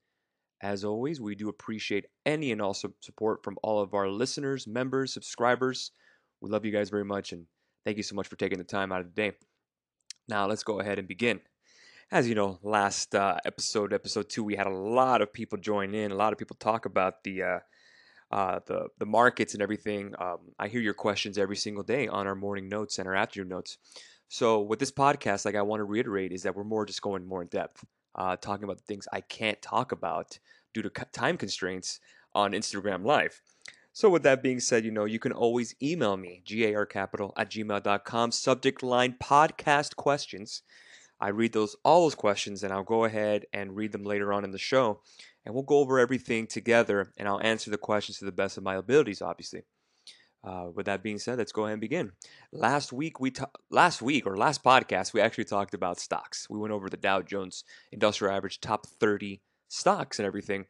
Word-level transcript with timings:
As 0.60 0.84
always, 0.84 1.20
we 1.20 1.36
do 1.36 1.48
appreciate 1.48 2.06
any 2.26 2.50
and 2.50 2.60
all 2.60 2.74
support 2.74 3.44
from 3.44 3.56
all 3.62 3.80
of 3.80 3.94
our 3.94 4.08
listeners, 4.08 4.66
members, 4.66 5.12
subscribers. 5.12 5.92
We 6.40 6.50
love 6.50 6.64
you 6.64 6.72
guys 6.72 6.90
very 6.90 7.04
much 7.04 7.32
and 7.32 7.46
thank 7.84 7.96
you 7.96 8.02
so 8.02 8.14
much 8.14 8.28
for 8.28 8.36
taking 8.36 8.58
the 8.58 8.64
time 8.64 8.92
out 8.92 9.00
of 9.00 9.06
the 9.06 9.30
day. 9.30 9.36
Now, 10.28 10.46
let's 10.46 10.62
go 10.62 10.80
ahead 10.80 10.98
and 10.98 11.08
begin. 11.08 11.40
As 12.10 12.28
you 12.28 12.34
know, 12.34 12.58
last 12.62 13.14
uh, 13.14 13.38
episode, 13.44 13.92
episode 13.92 14.28
two, 14.28 14.44
we 14.44 14.56
had 14.56 14.66
a 14.66 14.74
lot 14.74 15.20
of 15.20 15.32
people 15.32 15.58
join 15.58 15.94
in, 15.94 16.10
a 16.10 16.14
lot 16.14 16.32
of 16.32 16.38
people 16.38 16.56
talk 16.58 16.86
about 16.86 17.22
the 17.24 17.42
uh, 17.42 17.58
uh, 18.30 18.60
the 18.66 18.88
the 18.98 19.06
markets 19.06 19.54
and 19.54 19.62
everything. 19.62 20.14
Um, 20.18 20.38
I 20.58 20.68
hear 20.68 20.80
your 20.80 20.94
questions 20.94 21.38
every 21.38 21.56
single 21.56 21.82
day 21.82 22.08
on 22.08 22.26
our 22.26 22.34
morning 22.34 22.68
notes 22.68 22.98
and 22.98 23.06
our 23.08 23.14
afternoon 23.14 23.48
notes. 23.48 23.78
So 24.28 24.60
with 24.60 24.78
this 24.78 24.92
podcast, 24.92 25.44
like 25.44 25.54
I 25.54 25.62
want 25.62 25.80
to 25.80 25.84
reiterate, 25.84 26.32
is 26.32 26.42
that 26.42 26.54
we're 26.54 26.64
more 26.64 26.84
just 26.84 27.02
going 27.02 27.26
more 27.26 27.42
in 27.42 27.48
depth, 27.48 27.84
uh, 28.14 28.36
talking 28.36 28.64
about 28.64 28.78
the 28.78 28.84
things 28.84 29.08
I 29.12 29.22
can't 29.22 29.60
talk 29.62 29.92
about 29.92 30.38
due 30.74 30.82
to 30.82 30.90
time 30.90 31.38
constraints 31.38 32.00
on 32.34 32.52
Instagram 32.52 33.04
Live. 33.04 33.40
So 33.98 34.08
with 34.08 34.22
that 34.22 34.44
being 34.44 34.60
said, 34.60 34.84
you 34.84 34.92
know, 34.92 35.06
you 35.06 35.18
can 35.18 35.32
always 35.32 35.74
email 35.82 36.16
me, 36.16 36.40
garcapital 36.46 37.32
at 37.36 37.50
gmail.com, 37.50 38.30
subject 38.30 38.84
line 38.84 39.16
podcast 39.20 39.96
questions. 39.96 40.62
I 41.20 41.30
read 41.30 41.52
those 41.52 41.74
all 41.84 42.02
those 42.02 42.14
questions 42.14 42.62
and 42.62 42.72
I'll 42.72 42.84
go 42.84 43.06
ahead 43.06 43.46
and 43.52 43.74
read 43.74 43.90
them 43.90 44.04
later 44.04 44.32
on 44.32 44.44
in 44.44 44.52
the 44.52 44.56
show. 44.56 45.00
And 45.44 45.52
we'll 45.52 45.64
go 45.64 45.78
over 45.78 45.98
everything 45.98 46.46
together 46.46 47.12
and 47.16 47.26
I'll 47.26 47.40
answer 47.40 47.72
the 47.72 47.76
questions 47.76 48.18
to 48.18 48.24
the 48.24 48.30
best 48.30 48.56
of 48.56 48.62
my 48.62 48.76
abilities, 48.76 49.20
obviously. 49.20 49.62
Uh, 50.44 50.68
with 50.72 50.86
that 50.86 51.02
being 51.02 51.18
said, 51.18 51.38
let's 51.38 51.50
go 51.50 51.64
ahead 51.64 51.72
and 51.72 51.80
begin. 51.80 52.12
Last 52.52 52.92
week 52.92 53.18
we 53.18 53.32
ta- 53.32 53.50
last 53.68 54.00
week 54.00 54.28
or 54.28 54.36
last 54.36 54.62
podcast 54.62 55.12
we 55.12 55.20
actually 55.20 55.46
talked 55.46 55.74
about 55.74 55.98
stocks. 55.98 56.48
We 56.48 56.60
went 56.60 56.72
over 56.72 56.88
the 56.88 56.96
Dow 56.96 57.22
Jones 57.22 57.64
Industrial 57.90 58.32
Average 58.32 58.60
top 58.60 58.86
30 58.86 59.42
stocks 59.66 60.20
and 60.20 60.26
everything. 60.26 60.66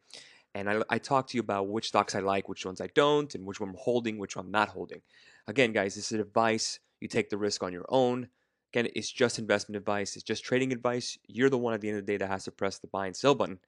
And 0.55 0.69
I, 0.69 0.81
I 0.89 0.97
talk 0.97 1.27
to 1.27 1.37
you 1.37 1.41
about 1.41 1.67
which 1.67 1.89
stocks 1.89 2.15
I 2.15 2.19
like, 2.19 2.49
which 2.49 2.65
ones 2.65 2.81
I 2.81 2.89
don't, 2.95 3.33
and 3.35 3.45
which 3.45 3.59
one 3.59 3.69
I'm 3.69 3.75
holding, 3.77 4.17
which 4.17 4.35
one 4.35 4.45
I'm 4.45 4.51
not 4.51 4.69
holding. 4.69 5.01
Again, 5.47 5.71
guys, 5.71 5.95
this 5.95 6.11
is 6.11 6.19
advice. 6.19 6.79
You 6.99 7.07
take 7.07 7.29
the 7.29 7.37
risk 7.37 7.63
on 7.63 7.71
your 7.71 7.85
own. 7.89 8.29
Again, 8.73 8.91
it's 8.95 9.11
just 9.11 9.39
investment 9.39 9.77
advice. 9.77 10.15
It's 10.15 10.23
just 10.23 10.43
trading 10.43 10.71
advice. 10.71 11.17
You're 11.27 11.49
the 11.49 11.57
one 11.57 11.73
at 11.73 11.81
the 11.81 11.89
end 11.89 11.99
of 11.99 12.05
the 12.05 12.11
day 12.11 12.17
that 12.17 12.29
has 12.29 12.43
to 12.45 12.51
press 12.51 12.77
the 12.77 12.87
buy 12.87 13.07
and 13.07 13.15
sell 13.15 13.35
button. 13.35 13.59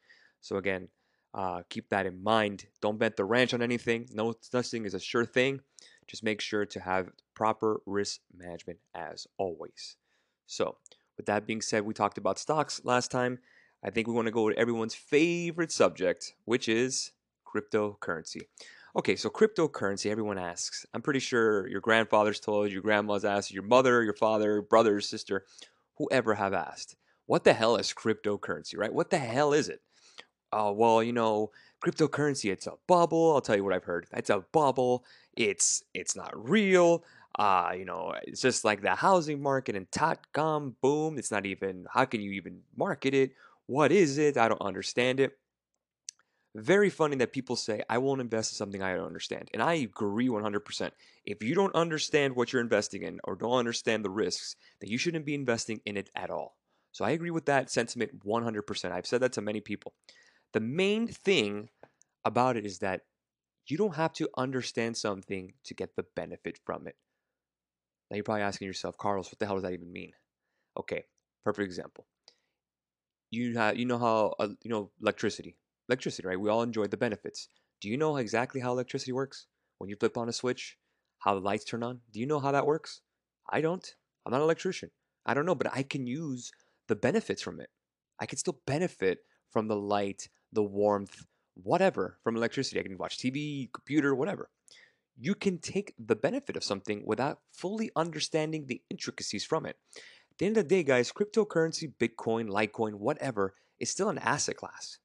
So 0.41 0.57
again, 0.57 0.89
uh, 1.33 1.61
keep 1.69 1.89
that 1.89 2.05
in 2.05 2.21
mind. 2.21 2.65
Don't 2.81 2.99
bet 2.99 3.15
the 3.15 3.25
ranch 3.25 3.53
on 3.53 3.61
anything. 3.61 4.07
No 4.11 4.33
nothing 4.53 4.85
is 4.85 4.93
a 4.93 4.99
sure 4.99 5.25
thing. 5.25 5.61
Just 6.07 6.23
make 6.23 6.41
sure 6.41 6.65
to 6.65 6.79
have 6.79 7.09
proper 7.35 7.81
risk 7.85 8.19
management 8.35 8.79
as 8.93 9.27
always. 9.37 9.95
So, 10.45 10.77
with 11.15 11.25
that 11.27 11.47
being 11.47 11.61
said, 11.61 11.85
we 11.85 11.93
talked 11.93 12.17
about 12.17 12.37
stocks 12.37 12.81
last 12.83 13.11
time. 13.11 13.39
I 13.83 13.89
think 13.89 14.07
we 14.07 14.13
want 14.13 14.27
to 14.27 14.31
go 14.31 14.49
to 14.49 14.57
everyone's 14.57 14.95
favorite 14.95 15.71
subject, 15.71 16.33
which 16.45 16.69
is 16.69 17.11
cryptocurrency. 17.45 18.41
Okay, 18.95 19.15
so 19.15 19.29
cryptocurrency, 19.29 20.11
everyone 20.11 20.37
asks. 20.37 20.85
I'm 20.93 21.01
pretty 21.01 21.19
sure 21.19 21.67
your 21.67 21.81
grandfather's 21.81 22.39
told 22.39 22.67
you, 22.67 22.73
your 22.73 22.81
grandma's 22.81 23.25
asked, 23.25 23.51
your 23.51 23.63
mother, 23.63 24.03
your 24.03 24.13
father, 24.13 24.61
brother, 24.61 24.99
sister, 25.01 25.45
whoever 25.95 26.35
have 26.35 26.53
asked. 26.53 26.95
What 27.25 27.43
the 27.43 27.53
hell 27.53 27.77
is 27.77 27.93
cryptocurrency, 27.93 28.77
right? 28.77 28.93
What 28.93 29.09
the 29.09 29.17
hell 29.17 29.53
is 29.53 29.69
it? 29.69 29.81
Oh, 30.51 30.73
well, 30.73 31.01
you 31.01 31.13
know, 31.13 31.51
cryptocurrency, 31.81 32.51
it's 32.51 32.67
a 32.67 32.73
bubble. 32.87 33.33
I'll 33.33 33.41
tell 33.41 33.55
you 33.55 33.63
what 33.63 33.73
I've 33.73 33.85
heard. 33.85 34.07
It's 34.11 34.29
a 34.29 34.43
bubble. 34.51 35.05
It's 35.37 35.83
it's 35.93 36.15
not 36.15 36.49
real. 36.49 37.05
Uh, 37.39 37.71
you 37.77 37.85
know, 37.85 38.13
it's 38.23 38.41
just 38.41 38.65
like 38.65 38.81
the 38.81 38.93
housing 38.93 39.41
market 39.41 39.77
and 39.77 39.89
dot-com 39.91 40.75
boom. 40.81 41.17
It's 41.17 41.31
not 41.31 41.45
even, 41.45 41.85
how 41.89 42.03
can 42.03 42.19
you 42.19 42.31
even 42.33 42.59
market 42.75 43.13
it? 43.13 43.31
What 43.71 43.93
is 43.93 44.17
it? 44.17 44.35
I 44.35 44.49
don't 44.49 44.61
understand 44.61 45.21
it. 45.21 45.31
Very 46.53 46.89
funny 46.89 47.15
that 47.15 47.31
people 47.31 47.55
say, 47.55 47.81
I 47.89 47.99
won't 47.99 48.19
invest 48.19 48.51
in 48.51 48.57
something 48.57 48.83
I 48.83 48.95
don't 48.95 49.05
understand. 49.05 49.47
And 49.53 49.63
I 49.63 49.75
agree 49.75 50.27
100%. 50.27 50.91
If 51.23 51.41
you 51.41 51.55
don't 51.55 51.73
understand 51.73 52.35
what 52.35 52.51
you're 52.51 52.61
investing 52.61 53.03
in 53.03 53.21
or 53.23 53.37
don't 53.37 53.57
understand 53.57 54.03
the 54.03 54.09
risks, 54.09 54.57
then 54.81 54.89
you 54.89 54.97
shouldn't 54.97 55.25
be 55.25 55.35
investing 55.35 55.79
in 55.85 55.95
it 55.95 56.09
at 56.17 56.29
all. 56.29 56.57
So 56.91 57.05
I 57.05 57.11
agree 57.11 57.31
with 57.31 57.45
that 57.45 57.71
sentiment 57.71 58.25
100%. 58.25 58.91
I've 58.91 59.05
said 59.05 59.21
that 59.21 59.31
to 59.33 59.41
many 59.41 59.61
people. 59.61 59.93
The 60.51 60.59
main 60.59 61.07
thing 61.07 61.69
about 62.25 62.57
it 62.57 62.65
is 62.65 62.79
that 62.79 63.03
you 63.67 63.77
don't 63.77 63.95
have 63.95 64.11
to 64.15 64.27
understand 64.35 64.97
something 64.97 65.53
to 65.63 65.73
get 65.73 65.95
the 65.95 66.03
benefit 66.13 66.59
from 66.65 66.87
it. 66.87 66.97
Now 68.09 68.15
you're 68.15 68.25
probably 68.25 68.41
asking 68.41 68.67
yourself, 68.67 68.97
Carlos, 68.97 69.27
what 69.27 69.39
the 69.39 69.45
hell 69.45 69.55
does 69.55 69.63
that 69.63 69.71
even 69.71 69.93
mean? 69.93 70.11
Okay, 70.77 71.05
perfect 71.45 71.67
example 71.67 72.05
you 73.31 73.57
have 73.57 73.77
you 73.77 73.85
know 73.85 73.97
how 73.97 74.35
uh, 74.39 74.49
you 74.61 74.69
know 74.69 74.91
electricity 75.01 75.57
electricity 75.89 76.27
right? 76.27 76.39
We 76.39 76.49
all 76.49 76.63
enjoy 76.63 76.87
the 76.87 76.97
benefits. 76.97 77.47
Do 77.81 77.89
you 77.89 77.97
know 77.97 78.17
exactly 78.17 78.61
how 78.61 78.71
electricity 78.71 79.11
works? 79.11 79.47
When 79.79 79.89
you 79.89 79.95
flip 79.95 80.17
on 80.17 80.29
a 80.29 80.33
switch 80.33 80.77
how 81.19 81.35
the 81.35 81.39
lights 81.39 81.65
turn 81.65 81.83
on? 81.83 81.99
Do 82.11 82.19
you 82.19 82.25
know 82.25 82.39
how 82.39 82.51
that 82.51 82.65
works? 82.65 83.01
I 83.49 83.61
don't. 83.61 83.87
I'm 84.25 84.31
not 84.31 84.37
an 84.37 84.43
electrician. 84.43 84.91
I 85.25 85.33
don't 85.33 85.45
know 85.45 85.55
but 85.55 85.71
i 85.73 85.83
can 85.83 86.07
use 86.07 86.51
the 86.87 86.95
benefits 86.95 87.41
from 87.41 87.59
it. 87.59 87.69
I 88.19 88.25
can 88.25 88.37
still 88.37 88.59
benefit 88.67 89.19
from 89.51 89.67
the 89.67 89.75
light 89.75 90.29
the 90.51 90.63
warmth 90.63 91.25
whatever 91.55 92.17
from 92.23 92.35
electricity. 92.35 92.79
I 92.79 92.83
can 92.83 92.97
watch 92.97 93.17
tv 93.17 93.71
computer 93.73 94.13
whatever. 94.15 94.49
You 95.17 95.35
can 95.35 95.59
take 95.59 95.93
the 95.99 96.15
benefit 96.15 96.57
of 96.57 96.63
something 96.63 97.03
without 97.05 97.39
fully 97.51 97.91
understanding 97.95 98.65
the 98.65 98.81
intricacies 98.89 99.45
from 99.45 99.65
it 99.65 99.77
the 100.41 100.47
end 100.47 100.57
of 100.57 100.67
the 100.67 100.75
day, 100.75 100.81
guys, 100.81 101.11
cryptocurrency, 101.11 101.93
Bitcoin, 101.99 102.49
Litecoin, 102.49 102.95
whatever, 102.95 103.53
is 103.79 103.91
still 103.91 104.09
an 104.09 104.17
asset 104.17 104.57
class, 104.57 104.97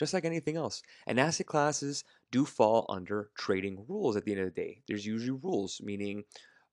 just 0.00 0.14
like 0.14 0.24
anything 0.24 0.56
else. 0.56 0.82
And 1.06 1.20
asset 1.20 1.44
classes 1.44 2.04
do 2.32 2.46
fall 2.46 2.86
under 2.88 3.28
trading 3.36 3.84
rules 3.86 4.16
at 4.16 4.24
the 4.24 4.32
end 4.32 4.40
of 4.40 4.46
the 4.46 4.58
day. 4.58 4.80
There's 4.88 5.04
usually 5.04 5.38
rules, 5.42 5.78
meaning 5.84 6.24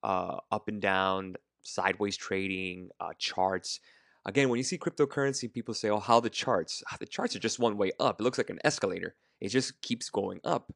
uh, 0.02 0.38
up 0.50 0.66
and 0.68 0.80
down, 0.80 1.34
sideways 1.60 2.16
trading, 2.16 2.88
uh, 3.00 3.10
charts. 3.18 3.80
Again, 4.24 4.48
when 4.48 4.56
you 4.56 4.64
see 4.64 4.78
cryptocurrency, 4.78 5.52
people 5.52 5.74
say, 5.74 5.90
oh, 5.90 6.00
how 6.00 6.18
the 6.18 6.30
charts? 6.30 6.82
Ah, 6.90 6.96
the 6.98 7.04
charts 7.04 7.36
are 7.36 7.40
just 7.40 7.58
one 7.58 7.76
way 7.76 7.92
up. 8.00 8.18
It 8.18 8.24
looks 8.24 8.38
like 8.38 8.48
an 8.48 8.60
escalator, 8.64 9.14
it 9.42 9.48
just 9.48 9.82
keeps 9.82 10.08
going 10.08 10.40
up. 10.42 10.72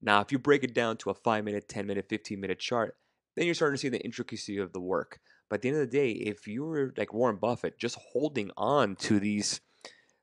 Now, 0.00 0.20
if 0.20 0.30
you 0.30 0.38
break 0.38 0.62
it 0.62 0.72
down 0.72 0.98
to 0.98 1.10
a 1.10 1.14
5 1.14 1.42
minute, 1.42 1.68
10 1.68 1.84
minute, 1.84 2.06
15 2.08 2.38
minute 2.38 2.60
chart, 2.60 2.96
then 3.34 3.44
you're 3.44 3.56
starting 3.56 3.74
to 3.74 3.80
see 3.80 3.88
the 3.88 4.04
intricacy 4.04 4.58
of 4.58 4.72
the 4.72 4.80
work. 4.80 5.18
But 5.48 5.56
at 5.56 5.62
the 5.62 5.68
end 5.68 5.78
of 5.78 5.90
the 5.90 5.96
day, 5.96 6.10
if 6.10 6.46
you 6.46 6.64
were 6.64 6.92
like 6.96 7.14
Warren 7.14 7.36
Buffett, 7.36 7.78
just 7.78 7.98
holding 8.12 8.50
on 8.56 8.96
to 8.96 9.20
these 9.20 9.60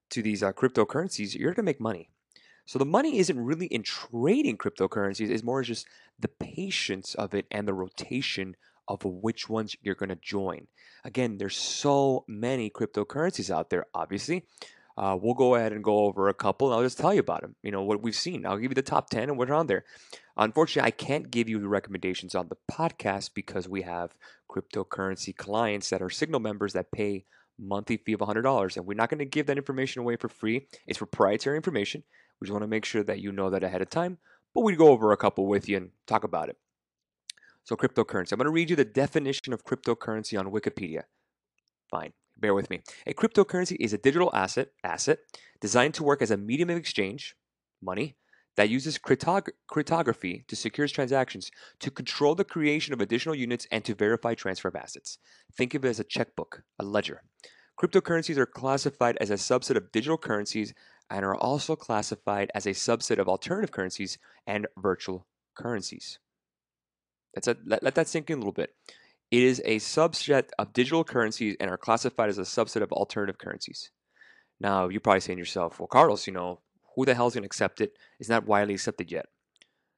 to 0.09 0.21
these 0.21 0.43
uh, 0.43 0.51
cryptocurrencies, 0.53 1.35
you're 1.35 1.53
gonna 1.53 1.65
make 1.65 1.79
money. 1.79 2.09
So 2.65 2.79
the 2.79 2.85
money 2.85 3.17
isn't 3.17 3.39
really 3.39 3.65
in 3.67 3.83
trading 3.83 4.57
cryptocurrencies; 4.57 5.29
it's 5.29 5.43
more 5.43 5.63
just 5.63 5.87
the 6.19 6.27
patience 6.27 7.15
of 7.15 7.33
it 7.33 7.45
and 7.51 7.67
the 7.67 7.73
rotation 7.73 8.55
of 8.87 9.03
which 9.05 9.49
ones 9.49 9.75
you're 9.81 9.95
gonna 9.95 10.17
join. 10.17 10.67
Again, 11.03 11.37
there's 11.37 11.57
so 11.57 12.25
many 12.27 12.69
cryptocurrencies 12.69 13.49
out 13.49 13.69
there. 13.69 13.85
Obviously, 13.93 14.45
uh, 14.97 15.17
we'll 15.19 15.33
go 15.33 15.55
ahead 15.55 15.73
and 15.73 15.83
go 15.83 16.05
over 16.05 16.29
a 16.29 16.33
couple, 16.33 16.67
and 16.67 16.75
I'll 16.75 16.83
just 16.83 16.97
tell 16.97 17.13
you 17.13 17.19
about 17.19 17.41
them. 17.41 17.55
You 17.63 17.71
know 17.71 17.83
what 17.83 18.01
we've 18.01 18.15
seen. 18.15 18.45
I'll 18.45 18.57
give 18.57 18.71
you 18.71 18.75
the 18.75 18.81
top 18.81 19.09
ten 19.09 19.29
and 19.29 19.37
what's 19.37 19.51
on 19.51 19.67
there. 19.67 19.85
Unfortunately, 20.37 20.87
I 20.87 20.91
can't 20.91 21.31
give 21.31 21.49
you 21.49 21.59
the 21.59 21.67
recommendations 21.67 22.35
on 22.35 22.49
the 22.49 22.57
podcast 22.71 23.31
because 23.33 23.67
we 23.67 23.83
have 23.83 24.15
cryptocurrency 24.49 25.35
clients 25.35 25.89
that 25.89 26.01
are 26.01 26.09
Signal 26.09 26.39
members 26.39 26.73
that 26.73 26.91
pay 26.91 27.25
monthly 27.59 27.97
fee 27.97 28.13
of 28.13 28.19
$100, 28.19 28.77
and 28.77 28.85
we're 28.85 28.95
not 28.95 29.09
going 29.09 29.19
to 29.19 29.25
give 29.25 29.45
that 29.47 29.57
information 29.57 30.01
away 30.01 30.15
for 30.15 30.29
free. 30.29 30.67
It's 30.87 30.97
proprietary 30.97 31.55
information. 31.55 32.03
We 32.39 32.45
just 32.45 32.53
want 32.53 32.63
to 32.63 32.67
make 32.67 32.85
sure 32.85 33.03
that 33.03 33.19
you 33.19 33.31
know 33.31 33.49
that 33.49 33.63
ahead 33.63 33.81
of 33.81 33.89
time. 33.89 34.17
But 34.53 34.61
we 34.61 34.75
go 34.75 34.89
over 34.89 35.11
a 35.11 35.17
couple 35.17 35.47
with 35.47 35.67
you 35.67 35.77
and 35.77 35.89
talk 36.05 36.23
about 36.23 36.49
it. 36.49 36.57
So, 37.63 37.75
cryptocurrency. 37.75 38.33
I'm 38.33 38.37
going 38.37 38.45
to 38.45 38.51
read 38.51 38.69
you 38.69 38.75
the 38.75 38.85
definition 38.85 39.53
of 39.53 39.63
cryptocurrency 39.63 40.37
on 40.37 40.51
Wikipedia. 40.51 41.03
Fine, 41.89 42.13
bear 42.37 42.53
with 42.53 42.69
me. 42.69 42.81
A 43.07 43.13
cryptocurrency 43.13 43.77
is 43.79 43.93
a 43.93 43.97
digital 43.97 44.29
asset, 44.33 44.69
asset 44.83 45.19
designed 45.61 45.93
to 45.95 46.03
work 46.03 46.21
as 46.21 46.31
a 46.31 46.37
medium 46.37 46.69
of 46.69 46.77
exchange, 46.77 47.35
money, 47.81 48.15
that 48.55 48.69
uses 48.69 48.99
cryptog- 48.99 49.49
cryptography 49.67 50.45
to 50.47 50.55
secure 50.55 50.87
transactions, 50.87 51.49
to 51.79 51.89
control 51.89 52.35
the 52.35 52.43
creation 52.43 52.93
of 52.93 53.01
additional 53.01 53.35
units, 53.35 53.67
and 53.71 53.83
to 53.85 53.95
verify 53.95 54.33
transfer 54.33 54.67
of 54.67 54.75
assets. 54.75 55.17
Think 55.55 55.73
of 55.73 55.83
it 55.85 55.89
as 55.89 55.99
a 55.99 56.03
checkbook, 56.03 56.63
a 56.79 56.83
ledger. 56.83 57.23
Cryptocurrencies 57.81 58.37
are 58.37 58.45
classified 58.45 59.17
as 59.19 59.31
a 59.31 59.35
subset 59.35 59.75
of 59.75 59.91
digital 59.91 60.17
currencies 60.17 60.73
and 61.09 61.25
are 61.25 61.35
also 61.35 61.75
classified 61.75 62.51
as 62.53 62.65
a 62.65 62.71
subset 62.71 63.17
of 63.17 63.27
alternative 63.27 63.71
currencies 63.71 64.19
and 64.45 64.67
virtual 64.77 65.25
currencies. 65.55 66.19
That's 67.33 67.47
a, 67.47 67.57
let, 67.65 67.81
let 67.81 67.95
that 67.95 68.07
sink 68.07 68.29
in 68.29 68.35
a 68.35 68.39
little 68.39 68.53
bit. 68.53 68.75
It 69.33 69.41
is 69.41 69.63
a 69.65 69.77
subset 69.77 70.49
of 70.59 70.73
digital 70.73 71.03
currencies 71.03 71.57
and 71.59 71.71
are 71.71 71.75
classified 71.75 72.29
as 72.29 72.37
a 72.37 72.43
subset 72.43 72.83
of 72.83 72.91
alternative 72.91 73.39
currencies. 73.39 73.89
Now, 74.59 74.89
you're 74.89 75.01
probably 75.01 75.21
saying 75.21 75.37
to 75.37 75.41
yourself, 75.41 75.79
well, 75.79 75.87
Carlos, 75.87 76.27
you 76.27 76.33
know, 76.33 76.59
who 76.95 77.03
the 77.03 77.15
hell 77.15 77.25
is 77.25 77.33
going 77.33 77.41
to 77.41 77.47
accept 77.47 77.81
it? 77.81 77.97
It's 78.19 78.29
not 78.29 78.45
widely 78.45 78.75
accepted 78.75 79.11
yet. 79.11 79.25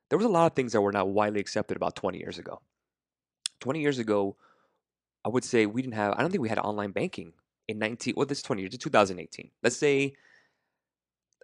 There 0.07 0.17
was 0.17 0.25
a 0.25 0.29
lot 0.29 0.45
of 0.45 0.55
things 0.55 0.71
that 0.71 0.79
were 0.79 0.93
not 0.93 1.09
widely 1.09 1.41
accepted 1.41 1.75
about 1.75 1.97
20 1.97 2.17
years 2.17 2.37
ago. 2.37 2.61
20 3.59 3.81
years 3.81 3.99
ago, 3.99 4.37
I 5.25 5.27
would 5.27 5.43
say 5.43 5.65
we 5.65 5.81
didn't 5.81 5.95
have, 5.95 6.13
I 6.13 6.21
don't 6.21 6.31
think 6.31 6.41
we 6.41 6.47
had 6.47 6.59
online 6.59 6.91
banking 6.91 7.33
in 7.67 7.77
19, 7.77 8.13
well, 8.15 8.25
this 8.25 8.41
20 8.41 8.61
years, 8.61 8.77
2018. 8.77 9.51
Let's 9.61 9.75
say, 9.75 10.13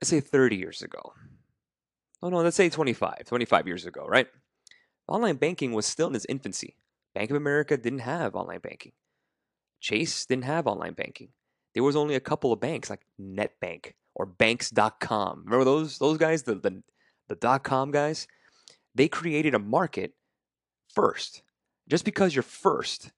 let's 0.02 0.10
say 0.10 0.22
30 0.22 0.56
years 0.56 0.82
ago. 0.82 1.12
Oh 2.24 2.30
no, 2.30 2.38
let's 2.38 2.56
say 2.56 2.70
25, 2.70 3.26
25 3.26 3.68
years 3.68 3.86
ago, 3.86 4.06
right? 4.08 4.28
Online 5.10 5.36
banking 5.36 5.74
was 5.74 5.86
still 5.86 6.08
in 6.08 6.16
its 6.16 6.26
infancy. 6.30 6.78
Bank 7.14 7.30
of 7.30 7.38
America 7.38 7.78
didn't 7.78 8.00
have 8.00 8.36
online 8.36 8.60
banking. 8.60 8.94
Chase 9.80 10.26
didn't 10.26 10.46
have 10.46 10.68
online 10.68 10.94
banking. 10.94 11.30
There 11.74 11.84
was 11.84 11.96
only 11.96 12.16
a 12.16 12.20
couple 12.20 12.54
of 12.54 12.60
banks 12.60 12.90
like 12.90 13.02
NetBank 13.20 13.94
or 14.16 14.26
banks.com. 14.26 15.44
Remember 15.46 15.66
those 15.66 15.98
those 15.98 16.18
guys, 16.18 16.44
the 16.44 16.56
the, 16.56 16.84
the 17.30 17.36
dot 17.36 17.64
com 17.64 17.92
guys? 17.92 18.28
They 18.94 19.08
created 19.08 19.56
a 19.56 19.60
market 19.60 20.14
first. 20.94 21.44
Just 21.90 22.06
because 22.06 22.36
you're 22.36 22.44
first, 22.44 23.12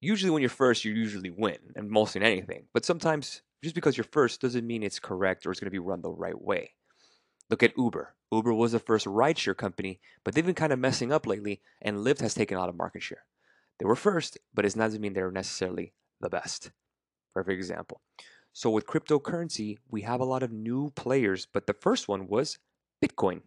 usually 0.00 0.30
when 0.30 0.42
you're 0.42 0.50
first, 0.50 0.84
you 0.84 0.92
usually 0.92 1.30
win, 1.30 1.58
and 1.76 1.88
mostly 1.88 2.20
in 2.20 2.26
anything. 2.26 2.64
But 2.74 2.84
sometimes 2.84 3.42
just 3.62 3.74
because 3.74 3.96
you're 3.96 4.04
first 4.04 4.40
doesn't 4.40 4.66
mean 4.66 4.82
it's 4.82 4.98
correct 4.98 5.46
or 5.46 5.50
it's 5.50 5.60
going 5.60 5.66
to 5.66 5.70
be 5.70 5.78
run 5.78 6.02
the 6.02 6.10
right 6.10 6.40
way. 6.40 6.72
Look 7.52 7.62
at 7.62 7.76
Uber. 7.76 8.14
Uber 8.32 8.54
was 8.54 8.72
the 8.72 8.78
first 8.78 9.04
rideshare 9.04 9.54
company, 9.54 10.00
but 10.24 10.34
they've 10.34 10.46
been 10.46 10.54
kind 10.54 10.72
of 10.72 10.78
messing 10.78 11.12
up 11.12 11.26
lately, 11.26 11.60
and 11.82 11.98
Lyft 11.98 12.22
has 12.22 12.32
taken 12.32 12.56
a 12.56 12.60
lot 12.60 12.70
of 12.70 12.74
market 12.74 13.02
share. 13.02 13.26
They 13.78 13.84
were 13.84 13.94
first, 13.94 14.38
but 14.54 14.64
it 14.64 14.74
doesn't 14.74 15.02
mean 15.02 15.12
they're 15.12 15.30
necessarily 15.30 15.92
the 16.18 16.30
best. 16.30 16.70
Perfect 17.34 17.58
example. 17.58 18.00
So 18.54 18.70
with 18.70 18.86
cryptocurrency, 18.86 19.76
we 19.90 20.00
have 20.00 20.18
a 20.18 20.24
lot 20.24 20.42
of 20.42 20.50
new 20.50 20.92
players, 20.96 21.46
but 21.52 21.66
the 21.66 21.74
first 21.74 22.08
one 22.08 22.26
was 22.26 22.58
Bitcoin. 23.04 23.42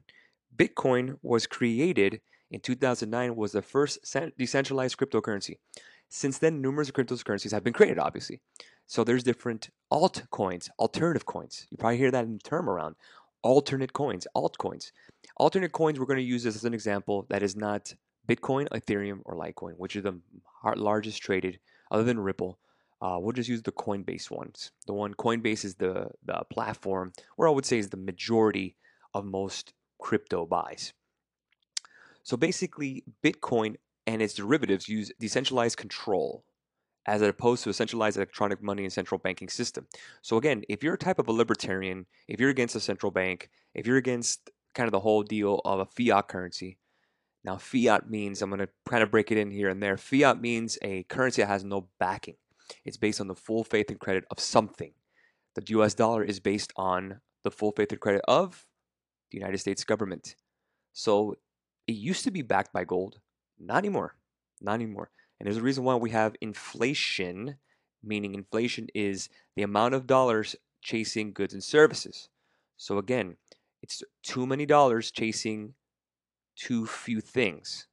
Bitcoin 0.55 1.17
was 1.23 1.47
created 1.47 2.21
in 2.51 2.59
2009 2.59 3.35
was 3.35 3.53
the 3.53 3.63
first 3.63 3.97
decentralized 4.37 4.99
cryptocurrency. 4.99 5.57
Since 6.09 6.37
then, 6.37 6.61
numerous 6.61 6.91
cryptocurrencies 6.91 7.53
have 7.53 7.63
been 7.63 7.73
created, 7.73 7.97
obviously. 7.97 8.39
So 8.85 9.03
there's 9.03 9.23
different 9.23 9.71
altcoins, 9.91 10.69
alternative 10.77 11.25
coins. 11.25 11.65
You 11.71 11.77
probably 11.77 11.97
hear 11.97 12.11
that 12.11 12.43
term 12.43 12.69
around 12.69 12.97
alternate 13.45 13.93
coins, 13.93 14.27
altcoins. 14.35 14.91
Alternate 15.37 15.71
coins, 15.71 15.99
we're 15.99 16.07
going 16.07 16.17
to 16.17 16.23
use 16.23 16.43
this 16.43 16.55
as 16.55 16.65
an 16.65 16.73
example 16.73 17.27
that 17.29 17.43
is 17.43 17.55
not 17.55 17.93
Bitcoin, 18.27 18.67
Ethereum, 18.69 19.19
or 19.23 19.35
Litecoin, 19.35 19.75
which 19.77 19.95
are 19.95 20.01
the 20.01 20.19
largest 20.75 21.21
traded, 21.21 21.59
other 21.91 22.03
than 22.03 22.19
Ripple, 22.19 22.57
uh, 23.01 23.17
we'll 23.19 23.33
just 23.33 23.47
use 23.47 23.61
the 23.61 23.71
Coinbase 23.71 24.31
ones. 24.31 24.71
The 24.87 24.93
one 24.93 25.13
Coinbase 25.13 25.63
is 25.63 25.75
the, 25.75 26.09
the 26.25 26.41
platform, 26.51 27.13
or 27.37 27.47
I 27.47 27.51
would 27.51 27.65
say 27.65 27.77
is 27.77 27.89
the 27.89 27.97
majority 27.97 28.75
of 29.13 29.25
most 29.25 29.73
crypto 29.99 30.47
buys. 30.47 30.93
So 32.23 32.35
basically, 32.37 33.03
Bitcoin 33.23 33.75
and 34.07 34.23
its 34.23 34.33
derivatives 34.33 34.89
use 34.89 35.11
decentralized 35.19 35.77
control 35.77 36.43
as 37.05 37.21
opposed 37.21 37.63
to 37.63 37.69
a 37.69 37.73
centralized 37.73 38.17
electronic 38.17 38.61
money 38.61 38.83
and 38.83 38.93
central 38.93 39.19
banking 39.19 39.49
system. 39.49 39.87
So 40.21 40.37
again, 40.37 40.63
if 40.69 40.83
you're 40.83 40.95
a 40.95 40.97
type 40.97 41.19
of 41.19 41.27
a 41.27 41.31
libertarian, 41.31 42.05
if 42.27 42.39
you're 42.39 42.49
against 42.49 42.75
a 42.75 42.79
central 42.79 43.11
bank, 43.11 43.49
if 43.73 43.85
you're 43.85 43.97
against 43.97 44.49
kind 44.73 44.87
of 44.87 44.91
the 44.91 44.99
whole 44.99 45.23
deal 45.23 45.61
of 45.65 45.79
a 45.79 45.85
fiat 45.85 46.27
currency, 46.27 46.77
now 47.43 47.57
fiat 47.57 48.09
means 48.09 48.41
I'm 48.41 48.49
going 48.49 48.59
to 48.59 48.69
kind 48.89 49.03
of 49.03 49.11
break 49.11 49.31
it 49.31 49.37
in 49.37 49.51
here 49.51 49.69
and 49.69 49.81
there. 49.81 49.97
Fiat 49.97 50.41
means 50.41 50.79
a 50.81 51.03
currency 51.03 51.43
that 51.43 51.47
has 51.47 51.63
no 51.63 51.87
backing. 51.99 52.35
It's 52.83 52.97
based 52.97 53.21
on 53.21 53.27
the 53.27 53.35
full 53.35 53.63
faith 53.63 53.89
and 53.89 53.99
credit 53.99 54.25
of 54.31 54.39
something. 54.39 54.91
The 55.53 55.63
US 55.77 55.93
dollar 55.93 56.23
is 56.23 56.39
based 56.39 56.73
on 56.75 57.21
the 57.43 57.51
full 57.51 57.71
faith 57.71 57.91
and 57.91 58.01
credit 58.01 58.23
of 58.27 58.65
the 59.31 59.37
United 59.37 59.59
States 59.59 59.83
government. 59.83 60.35
So 60.93 61.35
it 61.87 61.93
used 61.93 62.23
to 62.23 62.31
be 62.31 62.41
backed 62.41 62.73
by 62.73 62.83
gold. 62.83 63.19
Not 63.59 63.77
anymore. 63.77 64.15
Not 64.59 64.73
anymore. 64.73 65.11
And 65.39 65.47
there's 65.47 65.57
a 65.57 65.61
reason 65.61 65.83
why 65.83 65.95
we 65.95 66.11
have 66.11 66.35
inflation, 66.41 67.57
meaning 68.03 68.33
inflation 68.33 68.87
is 68.93 69.29
the 69.55 69.63
amount 69.63 69.93
of 69.93 70.07
dollars 70.07 70.55
chasing 70.81 71.33
goods 71.33 71.53
and 71.53 71.63
services. 71.63 72.29
So 72.77 72.97
again, 72.97 73.37
it's 73.81 74.03
too 74.23 74.45
many 74.45 74.65
dollars 74.65 75.11
chasing 75.11 75.73
too 76.55 76.85
few 76.85 77.21
things. 77.21 77.87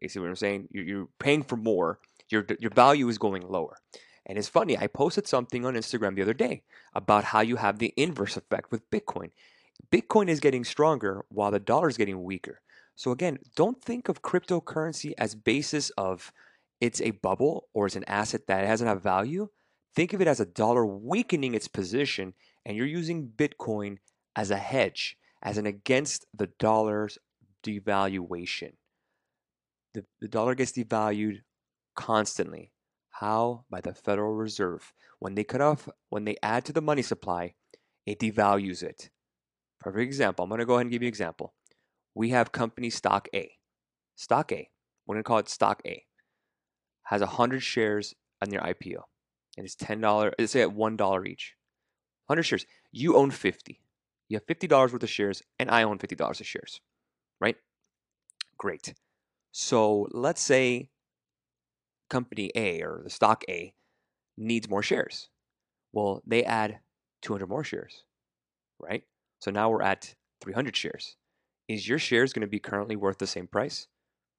Basically, 0.00 0.22
what 0.22 0.30
I'm 0.30 0.36
saying, 0.36 0.68
you're, 0.72 0.84
you're 0.84 1.08
paying 1.18 1.42
for 1.42 1.56
more 1.56 2.00
your 2.32 2.44
your 2.58 2.70
value 2.70 3.08
is 3.08 3.18
going 3.18 3.46
lower. 3.46 3.78
And 4.24 4.38
it's 4.38 4.48
funny, 4.48 4.78
I 4.78 4.86
posted 4.86 5.26
something 5.26 5.66
on 5.66 5.74
Instagram 5.74 6.16
the 6.16 6.22
other 6.22 6.34
day 6.34 6.62
about 6.94 7.24
how 7.24 7.40
you 7.40 7.56
have 7.56 7.78
the 7.78 7.92
inverse 7.96 8.36
effect 8.36 8.70
with 8.70 8.88
Bitcoin. 8.90 9.30
Bitcoin 9.90 10.28
is 10.28 10.40
getting 10.40 10.64
stronger 10.64 11.24
while 11.28 11.50
the 11.50 11.58
dollar 11.58 11.88
is 11.88 11.96
getting 11.96 12.22
weaker. 12.22 12.60
So 12.94 13.10
again, 13.10 13.38
don't 13.56 13.82
think 13.82 14.08
of 14.08 14.22
cryptocurrency 14.22 15.12
as 15.18 15.34
basis 15.34 15.90
of 15.90 16.32
it's 16.80 17.00
a 17.00 17.12
bubble 17.12 17.68
or 17.74 17.86
it's 17.86 17.96
an 17.96 18.04
asset 18.06 18.46
that 18.48 18.62
doesn't 18.62 18.86
have 18.86 19.02
value. 19.02 19.48
Think 19.94 20.12
of 20.12 20.20
it 20.20 20.28
as 20.28 20.40
a 20.40 20.46
dollar 20.46 20.86
weakening 20.86 21.54
its 21.54 21.68
position, 21.68 22.34
and 22.64 22.76
you're 22.76 22.86
using 22.86 23.28
Bitcoin 23.28 23.98
as 24.34 24.50
a 24.50 24.56
hedge, 24.56 25.16
as 25.42 25.58
an 25.58 25.66
against 25.66 26.26
the 26.34 26.48
dollar's 26.58 27.18
devaluation. 27.62 28.72
The, 29.94 30.04
the 30.20 30.28
dollar 30.28 30.54
gets 30.54 30.72
devalued 30.72 31.42
constantly. 31.94 32.72
How? 33.10 33.64
By 33.70 33.80
the 33.80 33.94
Federal 33.94 34.34
Reserve. 34.34 34.92
When 35.18 35.34
they 35.34 35.44
cut 35.44 35.60
off, 35.60 35.88
when 36.08 36.24
they 36.24 36.36
add 36.42 36.64
to 36.64 36.72
the 36.72 36.80
money 36.80 37.02
supply, 37.02 37.54
it 38.06 38.18
devalues 38.18 38.82
it. 38.82 39.10
Perfect 39.78 40.02
example. 40.02 40.42
I'm 40.42 40.48
going 40.48 40.60
to 40.60 40.64
go 40.66 40.74
ahead 40.74 40.86
and 40.86 40.90
give 40.90 41.02
you 41.02 41.06
an 41.06 41.10
example. 41.10 41.54
We 42.14 42.30
have 42.30 42.52
company 42.52 42.90
stock 42.90 43.28
A. 43.34 43.52
Stock 44.16 44.52
A, 44.52 44.70
we're 45.06 45.14
going 45.14 45.24
to 45.24 45.26
call 45.26 45.38
it 45.38 45.48
stock 45.48 45.82
A, 45.86 46.04
has 47.04 47.20
100 47.20 47.62
shares 47.62 48.14
on 48.42 48.50
their 48.50 48.60
IPO. 48.60 49.02
And 49.56 49.66
it's 49.66 49.76
$10, 49.76 50.32
let's 50.38 50.52
say 50.52 50.62
at 50.62 50.70
$1 50.70 51.26
each. 51.26 51.54
100 52.26 52.42
shares. 52.42 52.66
You 52.90 53.16
own 53.16 53.30
50. 53.30 53.80
You 54.28 54.38
have 54.38 54.46
$50 54.46 54.92
worth 54.92 55.02
of 55.02 55.10
shares, 55.10 55.42
and 55.58 55.70
I 55.70 55.82
own 55.82 55.98
$50 55.98 56.40
of 56.40 56.46
shares, 56.46 56.80
right? 57.40 57.56
Great. 58.56 58.94
So 59.50 60.08
let's 60.12 60.40
say 60.40 60.88
company 62.08 62.50
A 62.54 62.82
or 62.82 63.02
the 63.04 63.10
stock 63.10 63.44
A 63.48 63.74
needs 64.38 64.68
more 64.70 64.82
shares. 64.82 65.28
Well, 65.92 66.22
they 66.26 66.44
add 66.44 66.80
200 67.22 67.46
more 67.46 67.64
shares, 67.64 68.04
right? 68.78 69.02
So 69.40 69.50
now 69.50 69.68
we're 69.68 69.82
at 69.82 70.14
300 70.40 70.74
shares. 70.76 71.16
Is 71.72 71.88
your 71.88 71.98
shares 71.98 72.34
going 72.34 72.42
to 72.42 72.46
be 72.46 72.58
currently 72.58 72.96
worth 72.96 73.16
the 73.16 73.26
same 73.26 73.46
price? 73.46 73.86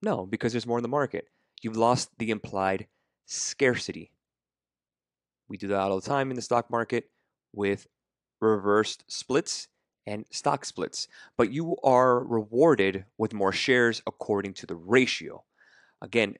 No, 0.03 0.27
because 0.27 0.53
there's 0.53 0.67
more 0.67 0.77
in 0.77 0.83
the 0.83 0.87
market. 0.87 1.29
You've 1.63 1.75
lost 1.75 2.11
the 2.19 2.29
implied 2.29 2.85
scarcity. 3.25 4.11
We 5.49 5.57
do 5.57 5.67
that 5.69 5.79
all 5.79 5.99
the 5.99 6.07
time 6.07 6.29
in 6.29 6.35
the 6.35 6.43
stock 6.43 6.69
market 6.69 7.09
with 7.51 7.87
reversed 8.39 9.03
splits 9.07 9.67
and 10.05 10.25
stock 10.29 10.63
splits, 10.63 11.07
but 11.35 11.51
you 11.51 11.75
are 11.83 12.23
rewarded 12.23 13.05
with 13.17 13.33
more 13.33 13.51
shares 13.51 14.03
according 14.05 14.53
to 14.53 14.67
the 14.67 14.75
ratio. 14.75 15.43
Again, 16.03 16.35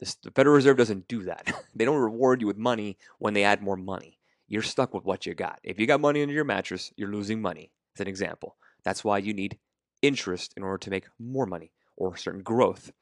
the 0.00 0.32
Federal 0.34 0.56
Reserve 0.56 0.78
doesn't 0.78 1.06
do 1.06 1.22
that. 1.22 1.52
they 1.76 1.84
don't 1.84 1.94
reward 1.94 2.40
you 2.40 2.48
with 2.48 2.58
money 2.58 2.98
when 3.20 3.34
they 3.34 3.44
add 3.44 3.62
more 3.62 3.76
money. 3.76 4.18
You're 4.48 4.62
stuck 4.62 4.94
with 4.94 5.04
what 5.04 5.26
you 5.26 5.34
got. 5.36 5.60
If 5.62 5.78
you 5.78 5.86
got 5.86 6.00
money 6.00 6.22
under 6.22 6.34
your 6.34 6.42
mattress, 6.42 6.92
you're 6.96 7.12
losing 7.12 7.40
money. 7.40 7.70
As 7.94 8.00
an 8.00 8.08
example. 8.08 8.56
That's 8.82 9.04
why 9.04 9.18
you 9.18 9.32
need 9.32 9.58
interest 10.06 10.54
in 10.56 10.62
order 10.62 10.78
to 10.78 10.90
make 10.90 11.06
more 11.18 11.46
money 11.46 11.72
or 11.96 12.16
certain 12.16 12.42
growth. 12.42 12.92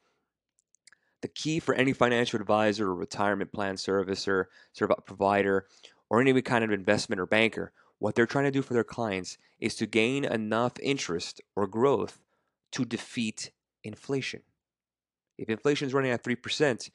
The 1.21 1.27
key 1.27 1.59
for 1.59 1.73
any 1.73 1.93
financial 1.93 2.39
advisor 2.39 2.89
or 2.89 2.95
retirement 2.95 3.51
plan 3.53 3.75
servicer, 3.75 4.45
service 4.73 4.97
provider, 5.05 5.67
or 6.09 6.19
any 6.19 6.41
kind 6.41 6.63
of 6.63 6.71
investment 6.71 7.19
or 7.19 7.25
banker, 7.25 7.71
what 7.99 8.15
they're 8.15 8.25
trying 8.25 8.45
to 8.45 8.51
do 8.51 8.61
for 8.61 8.73
their 8.73 8.83
clients 8.83 9.37
is 9.59 9.75
to 9.75 9.85
gain 9.85 10.25
enough 10.25 10.73
interest 10.81 11.41
or 11.55 11.65
growth 11.67 12.19
to 12.73 12.83
defeat 12.83 13.51
inflation. 13.83 14.41
If 15.37 15.49
inflation 15.49 15.87
is 15.87 15.93
running 15.93 16.11
at 16.11 16.23
3%, 16.23 16.89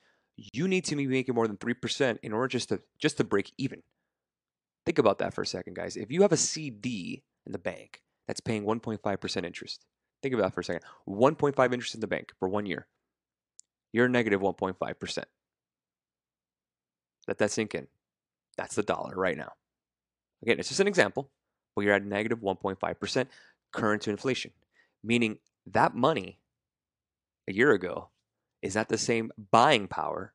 you 0.52 0.68
need 0.68 0.84
to 0.84 0.96
be 0.96 1.06
making 1.06 1.34
more 1.34 1.48
than 1.48 1.56
3% 1.56 2.18
in 2.22 2.32
order 2.32 2.48
just 2.48 2.68
to 2.68 2.80
just 2.98 3.16
to 3.16 3.24
break 3.24 3.52
even. 3.58 3.82
Think 4.86 4.98
about 4.98 5.18
that 5.18 5.34
for 5.34 5.42
a 5.42 5.46
second, 5.46 5.74
guys. 5.74 5.96
If 5.96 6.10
you 6.10 6.22
have 6.22 6.32
a 6.32 6.36
CD 6.36 7.22
in 7.44 7.52
the 7.52 7.58
bank 7.58 8.02
that's 8.26 8.40
paying 8.40 8.64
1.5% 8.64 9.44
interest, 9.44 9.84
think 10.22 10.34
about 10.34 10.44
that 10.44 10.54
for 10.54 10.60
a 10.60 10.64
second. 10.64 10.82
1.5 11.08 11.72
interest 11.72 11.94
in 11.94 12.00
the 12.00 12.06
bank 12.06 12.32
for 12.38 12.48
one 12.48 12.66
year. 12.66 12.86
You're 13.92 14.08
negative 14.08 14.40
1.5%. 14.40 15.24
Let 17.26 17.38
that 17.38 17.50
sink 17.50 17.74
in. 17.74 17.86
That's 18.56 18.74
the 18.74 18.82
dollar 18.82 19.14
right 19.14 19.36
now. 19.36 19.52
Again, 20.42 20.58
it's 20.58 20.68
just 20.68 20.80
an 20.80 20.88
example, 20.88 21.30
but 21.74 21.82
you're 21.82 21.94
at 21.94 22.04
negative 22.04 22.40
1.5% 22.40 23.26
current 23.72 24.02
to 24.02 24.10
inflation, 24.10 24.52
meaning 25.02 25.38
that 25.66 25.94
money 25.94 26.38
a 27.46 27.52
year 27.52 27.72
ago 27.72 28.08
is 28.62 28.74
not 28.74 28.88
the 28.88 28.98
same 28.98 29.30
buying 29.50 29.88
power 29.88 30.32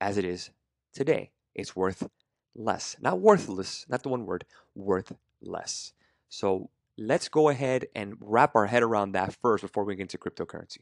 as 0.00 0.18
it 0.18 0.24
is 0.24 0.50
today. 0.92 1.30
It's 1.54 1.74
worth 1.74 2.08
less. 2.54 2.96
Not 3.00 3.20
worthless, 3.20 3.86
not 3.88 4.02
the 4.02 4.08
one 4.08 4.26
word, 4.26 4.44
worth 4.74 5.12
less. 5.40 5.92
So 6.28 6.70
let's 6.98 7.28
go 7.28 7.48
ahead 7.48 7.86
and 7.94 8.16
wrap 8.20 8.56
our 8.56 8.66
head 8.66 8.82
around 8.82 9.12
that 9.12 9.34
first 9.40 9.62
before 9.62 9.84
we 9.84 9.94
get 9.94 10.02
into 10.02 10.18
cryptocurrency. 10.18 10.78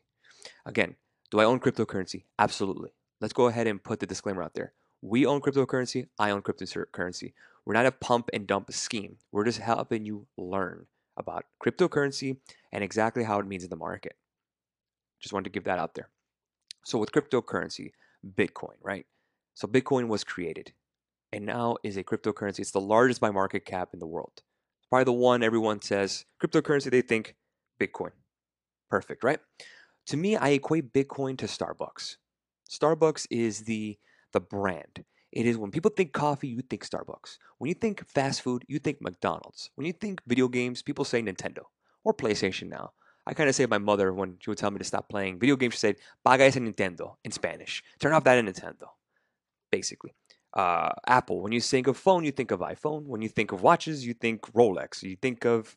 Again, 0.65 0.97
do 1.31 1.41
I 1.41 1.45
own 1.45 1.61
cryptocurrency? 1.61 2.25
Absolutely. 2.39 2.91
Let's 3.21 3.35
go 3.35 3.47
ahead 3.47 3.67
and 3.67 3.83
put 3.83 4.01
the 4.01 4.07
disclaimer 4.07 4.43
out 4.43 4.55
there. 4.55 4.73
We 5.03 5.27
own 5.27 5.43
cryptocurrency. 5.43 6.09
I 6.19 6.31
own 6.31 6.41
cryptocurrency. 6.41 7.35
We're 7.65 7.75
not 7.75 7.87
a 7.87 7.93
pump 7.93 8.31
and 8.33 8.47
dump 8.47 8.73
scheme. 8.73 9.19
We're 9.31 9.45
just 9.45 9.59
helping 9.59 10.07
you 10.07 10.27
learn 10.39 10.87
about 11.19 11.45
cryptocurrency 11.65 12.39
and 12.73 12.83
exactly 12.83 13.25
how 13.25 13.39
it 13.39 13.47
means 13.47 13.65
in 13.65 13.71
the 13.71 13.77
market. 13.77 14.17
Just 15.21 15.33
wanted 15.33 15.45
to 15.45 15.51
give 15.51 15.65
that 15.65 15.79
out 15.79 15.95
there. 15.95 16.09
So 16.85 16.99
with 16.99 17.13
cryptocurrency, 17.13 17.93
Bitcoin, 18.27 18.77
right? 18.83 19.07
So 19.55 19.69
Bitcoin 19.69 20.09
was 20.09 20.25
created 20.25 20.73
and 21.33 21.45
now 21.45 21.77
is 21.83 21.97
a 21.97 22.05
cryptocurrency. 22.05 22.61
It's 22.61 22.71
the 22.71 22.81
largest 22.81 23.21
by 23.21 23.31
market 23.31 23.65
cap 23.65 23.91
in 23.93 23.99
the 23.99 24.07
world. 24.07 24.43
Probably 24.91 25.05
the 25.05 25.13
one 25.13 25.43
everyone 25.43 25.83
says 25.83 26.25
cryptocurrency, 26.43 26.91
they 26.91 27.03
think 27.03 27.35
Bitcoin. 27.81 28.13
Perfect, 28.91 29.25
right? 29.25 29.41
To 30.07 30.17
me, 30.17 30.37
I 30.37 30.51
equate 30.51 30.93
Bitcoin 30.93 31.37
to 31.39 31.47
Starbucks. 31.47 32.17
Starbucks 32.71 33.27
is 33.31 33.63
the 33.65 33.99
the 34.33 34.41
brand. 34.41 35.05
It 35.33 35.47
is 35.47 35.59
when 35.59 35.71
people 35.71 35.91
think 35.91 36.13
coffee, 36.13 36.49
you 36.49 36.63
think 36.63 36.89
Starbucks. 36.89 37.39
When 37.59 37.69
you 37.69 37.75
think 37.75 38.07
fast 38.09 38.43
food, 38.43 38.65
you 38.69 38.79
think 38.79 39.01
McDonald's. 39.01 39.71
When 39.75 39.87
you 39.87 39.93
think 39.93 40.23
video 40.27 40.49
games, 40.49 40.83
people 40.83 41.05
say 41.05 41.23
Nintendo 41.23 41.63
or 42.05 42.15
PlayStation 42.15 42.69
now. 42.69 42.93
I 43.27 43.35
kind 43.35 43.49
of 43.49 43.55
say 43.55 43.67
my 43.67 43.79
mother 43.79 44.13
when 44.13 44.37
she 44.41 44.51
would 44.51 44.59
tell 44.59 44.71
me 44.71 44.79
to 44.79 44.85
stop 44.85 45.09
playing 45.09 45.41
video 45.41 45.57
games, 45.57 45.75
she 45.75 45.81
said, 45.81 45.97
Paga 46.25 46.45
ese 46.45 46.57
Nintendo 46.57 47.17
in 47.25 47.33
Spanish. 47.33 47.83
Turn 47.99 48.13
off 48.13 48.25
that 48.25 48.43
Nintendo, 48.45 48.89
basically. 49.71 50.15
Uh, 50.57 50.91
Apple, 51.07 51.43
when 51.43 51.53
you 51.53 51.61
think 51.61 51.87
of 51.87 51.99
phone, 51.99 52.25
you 52.25 52.33
think 52.33 52.51
of 52.51 52.61
iPhone. 52.61 53.05
When 53.05 53.21
you 53.21 53.29
think 53.29 53.53
of 53.53 53.63
watches, 53.63 54.07
you 54.07 54.15
think 54.15 54.41
Rolex. 54.53 55.03
You 55.03 55.15
think 55.15 55.45
of 55.45 55.77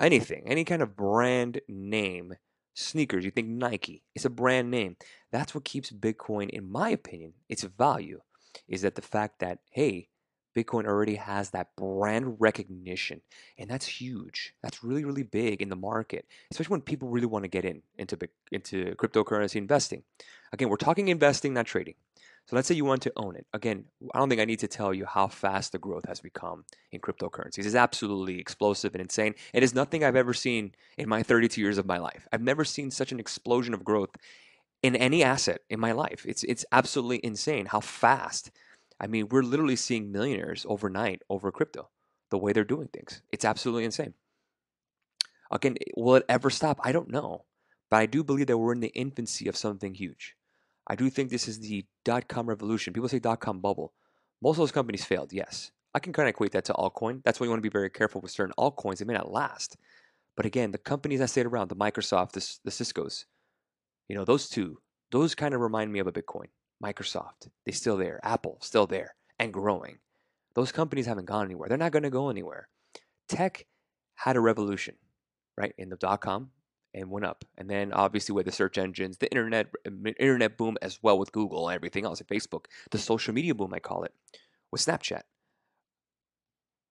anything, 0.00 0.42
any 0.46 0.64
kind 0.64 0.82
of 0.82 0.96
brand 0.96 1.60
name. 1.68 2.34
Sneakers, 2.74 3.24
you 3.24 3.30
think 3.30 3.48
Nike. 3.48 4.02
It's 4.16 4.24
a 4.24 4.30
brand 4.30 4.68
name. 4.70 4.96
That's 5.30 5.54
what 5.54 5.64
keeps 5.64 5.92
Bitcoin, 5.92 6.50
in 6.50 6.70
my 6.70 6.90
opinion, 6.90 7.34
its 7.48 7.62
value 7.62 8.20
is 8.68 8.82
that 8.82 8.96
the 8.96 9.02
fact 9.02 9.38
that, 9.38 9.60
hey, 9.70 10.08
Bitcoin 10.56 10.86
already 10.86 11.14
has 11.14 11.50
that 11.50 11.76
brand 11.76 12.36
recognition. 12.38 13.20
And 13.58 13.70
that's 13.70 13.86
huge. 13.86 14.54
That's 14.62 14.82
really, 14.82 15.04
really 15.04 15.22
big 15.22 15.62
in 15.62 15.68
the 15.68 15.76
market, 15.76 16.26
especially 16.50 16.72
when 16.72 16.80
people 16.80 17.08
really 17.08 17.26
want 17.26 17.44
to 17.44 17.48
get 17.48 17.64
in 17.64 17.82
into, 17.96 18.18
into 18.50 18.94
cryptocurrency 18.96 19.56
investing. 19.56 20.02
Again, 20.52 20.68
we're 20.68 20.76
talking 20.76 21.08
investing, 21.08 21.54
not 21.54 21.66
trading. 21.66 21.94
So 22.46 22.54
let's 22.54 22.68
say 22.68 22.76
you 22.76 22.84
want 22.84 23.02
to 23.02 23.12
own 23.16 23.34
it. 23.34 23.44
Again, 23.52 23.86
I 24.14 24.18
don't 24.18 24.28
think 24.28 24.40
I 24.40 24.44
need 24.44 24.60
to 24.60 24.68
tell 24.68 24.94
you 24.94 25.04
how 25.04 25.26
fast 25.26 25.72
the 25.72 25.78
growth 25.78 26.06
has 26.06 26.20
become 26.20 26.64
in 26.92 27.00
cryptocurrencies. 27.00 27.66
It's 27.66 27.74
absolutely 27.74 28.38
explosive 28.38 28.94
and 28.94 29.02
insane. 29.02 29.34
It 29.52 29.64
is 29.64 29.74
nothing 29.74 30.04
I've 30.04 30.14
ever 30.14 30.32
seen 30.32 30.72
in 30.96 31.08
my 31.08 31.24
32 31.24 31.60
years 31.60 31.76
of 31.76 31.86
my 31.86 31.98
life. 31.98 32.28
I've 32.32 32.42
never 32.42 32.64
seen 32.64 32.92
such 32.92 33.10
an 33.10 33.18
explosion 33.18 33.74
of 33.74 33.84
growth 33.84 34.10
in 34.82 34.94
any 34.94 35.24
asset 35.24 35.62
in 35.68 35.80
my 35.80 35.90
life. 35.90 36.24
It's 36.24 36.44
it's 36.44 36.64
absolutely 36.70 37.20
insane 37.24 37.66
how 37.66 37.80
fast. 37.80 38.52
I 39.00 39.08
mean, 39.08 39.28
we're 39.28 39.42
literally 39.42 39.76
seeing 39.76 40.12
millionaires 40.12 40.64
overnight 40.68 41.22
over 41.28 41.50
crypto. 41.50 41.90
The 42.30 42.38
way 42.38 42.52
they're 42.52 42.64
doing 42.64 42.88
things. 42.88 43.22
It's 43.32 43.44
absolutely 43.44 43.84
insane. 43.84 44.14
Again, 45.50 45.76
will 45.96 46.16
it 46.16 46.24
ever 46.28 46.50
stop? 46.50 46.80
I 46.82 46.92
don't 46.92 47.10
know. 47.10 47.44
But 47.90 47.98
I 47.98 48.06
do 48.06 48.24
believe 48.24 48.48
that 48.48 48.58
we're 48.58 48.72
in 48.72 48.80
the 48.80 48.88
infancy 48.88 49.48
of 49.48 49.56
something 49.56 49.94
huge. 49.94 50.36
I 50.86 50.94
do 50.94 51.10
think 51.10 51.30
this 51.30 51.48
is 51.48 51.60
the 51.60 51.84
dot 52.04 52.28
com 52.28 52.48
revolution. 52.48 52.92
People 52.92 53.08
say 53.08 53.18
dot 53.18 53.40
com 53.40 53.60
bubble. 53.60 53.92
Most 54.42 54.54
of 54.54 54.58
those 54.58 54.72
companies 54.72 55.04
failed, 55.04 55.32
yes. 55.32 55.72
I 55.94 55.98
can 55.98 56.12
kind 56.12 56.28
of 56.28 56.34
equate 56.34 56.52
that 56.52 56.66
to 56.66 56.74
altcoin. 56.74 57.22
That's 57.24 57.40
why 57.40 57.44
you 57.44 57.50
want 57.50 57.58
to 57.58 57.68
be 57.68 57.72
very 57.72 57.90
careful 57.90 58.20
with 58.20 58.30
certain 58.30 58.54
altcoins. 58.58 58.98
They 58.98 59.04
may 59.06 59.14
not 59.14 59.32
last. 59.32 59.76
But 60.36 60.44
again, 60.44 60.70
the 60.70 60.78
companies 60.78 61.20
that 61.20 61.30
stayed 61.30 61.46
around, 61.46 61.68
the 61.68 61.76
Microsoft, 61.76 62.32
the, 62.32 62.58
the 62.64 62.70
Cisco's, 62.70 63.24
you 64.08 64.14
know, 64.14 64.24
those 64.24 64.48
two, 64.50 64.78
those 65.10 65.34
kind 65.34 65.54
of 65.54 65.60
remind 65.62 65.90
me 65.92 65.98
of 65.98 66.06
a 66.06 66.12
Bitcoin. 66.12 66.48
Microsoft, 66.84 67.48
they're 67.64 67.72
still 67.72 67.96
there. 67.96 68.20
Apple, 68.22 68.58
still 68.60 68.86
there 68.86 69.14
and 69.38 69.52
growing. 69.52 69.98
Those 70.54 70.72
companies 70.72 71.06
haven't 71.06 71.24
gone 71.24 71.46
anywhere. 71.46 71.70
They're 71.70 71.78
not 71.78 71.92
going 71.92 72.02
to 72.02 72.10
go 72.10 72.28
anywhere. 72.28 72.68
Tech 73.28 73.66
had 74.16 74.36
a 74.36 74.40
revolution, 74.40 74.96
right? 75.56 75.72
In 75.78 75.88
the 75.88 75.96
dot 75.96 76.20
com, 76.20 76.50
and 76.96 77.10
went 77.10 77.26
up. 77.26 77.44
And 77.58 77.68
then 77.68 77.92
obviously 77.92 78.34
with 78.34 78.46
the 78.46 78.52
search 78.52 78.78
engines, 78.78 79.18
the 79.18 79.30
internet 79.30 79.68
uh, 79.86 80.10
internet 80.18 80.56
boom 80.56 80.76
as 80.82 80.98
well 81.02 81.18
with 81.18 81.30
Google 81.30 81.68
and 81.68 81.76
everything 81.76 82.04
else, 82.04 82.20
and 82.20 82.28
Facebook, 82.28 82.64
the 82.90 82.98
social 82.98 83.34
media 83.34 83.54
boom 83.54 83.72
I 83.74 83.78
call 83.78 84.02
it, 84.02 84.14
with 84.72 84.80
Snapchat. 84.80 85.22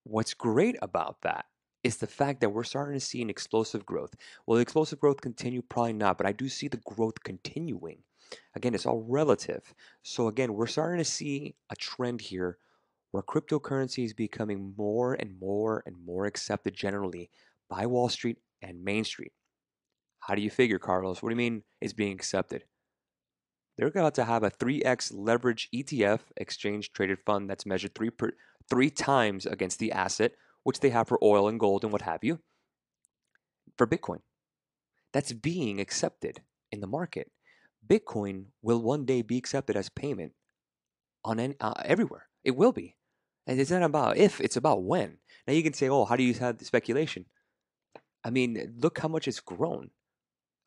What's 0.04 0.36
great 0.36 0.78
about 0.82 1.22
that 1.24 1.46
is 1.84 1.98
the 1.98 2.08
fact 2.08 2.42
that 2.42 2.50
we're 2.50 2.64
starting 2.64 2.94
to 2.94 3.06
see 3.06 3.22
an 3.22 3.30
explosive 3.30 3.86
growth. 3.86 4.16
Will 4.46 4.56
the 4.56 4.62
explosive 4.62 5.00
growth 5.00 5.22
continue? 5.22 5.62
Probably 5.64 5.94
not, 5.94 6.18
but 6.18 6.28
I 6.28 6.32
do 6.32 6.48
see 6.48 6.68
the 6.68 6.82
growth 6.86 7.24
continuing. 7.24 8.04
Again, 8.56 8.76
it's 8.76 8.86
all 8.86 9.06
relative. 9.08 9.74
So 10.04 10.28
again, 10.28 10.54
we're 10.54 10.68
starting 10.68 11.00
to 11.00 11.06
see 11.06 11.56
a 11.72 11.76
trend 11.76 12.22
here 12.22 12.58
where 13.12 13.24
cryptocurrency 13.24 14.04
is 14.04 14.14
becoming 14.14 14.74
more 14.78 15.14
and 15.14 15.40
more 15.40 15.84
and 15.86 15.96
more 16.06 16.26
accepted 16.26 16.76
generally 16.76 17.30
by 17.70 17.86
Wall 17.86 18.10
Street 18.10 18.38
and 18.62 18.84
Main 18.84 19.04
Street. 19.04 19.32
How 20.28 20.34
do 20.34 20.42
you 20.42 20.50
figure, 20.50 20.80
Carlos? 20.80 21.22
What 21.22 21.30
do 21.30 21.34
you 21.34 21.38
mean 21.38 21.64
it's 21.80 21.94
being 21.94 22.14
accepted? 22.14 22.64
They're 23.78 23.88
about 23.88 24.16
to 24.16 24.24
have 24.24 24.42
a 24.44 24.50
3x 24.50 25.12
leverage 25.14 25.70
ETF, 25.74 26.22
exchange 26.38 26.94
traded 26.94 27.20
fund, 27.26 27.48
that's 27.48 27.66
measured 27.66 27.94
three, 27.94 28.10
per, 28.10 28.32
three 28.68 28.90
times 28.90 29.46
against 29.46 29.78
the 29.78 29.92
asset, 29.92 30.32
which 30.64 30.80
they 30.80 30.90
have 30.90 31.08
for 31.08 31.20
oil 31.24 31.48
and 31.48 31.60
gold 31.60 31.84
and 31.84 31.94
what 31.94 32.02
have 32.02 32.24
you, 32.24 32.40
for 33.78 33.86
Bitcoin. 33.86 34.22
That's 35.14 35.32
being 35.32 35.80
accepted 35.80 36.42
in 36.72 36.80
the 36.82 36.88
market. 36.88 37.32
Bitcoin 37.88 38.46
will 38.64 38.82
one 38.82 39.06
day 39.06 39.22
be 39.22 39.38
accepted 39.38 39.78
as 39.78 39.90
payment 39.90 40.32
on 41.24 41.40
any, 41.40 41.56
uh, 41.60 41.74
everywhere. 41.84 42.30
It 42.44 42.56
will 42.56 42.72
be. 42.72 42.96
And 43.46 43.60
it's 43.60 43.70
not 43.70 43.84
about 43.84 44.18
if, 44.18 44.42
it's 44.42 44.58
about 44.58 44.84
when. 44.84 45.20
Now 45.48 45.54
you 45.54 45.62
can 45.62 45.74
say, 45.74 45.88
oh, 45.88 46.06
how 46.06 46.16
do 46.16 46.24
you 46.24 46.34
have 46.34 46.58
the 46.58 46.66
speculation? 46.66 47.26
I 48.24 48.32
mean, 48.32 48.74
look 48.80 48.98
how 48.98 49.08
much 49.08 49.28
it's 49.28 49.40
grown. 49.40 49.92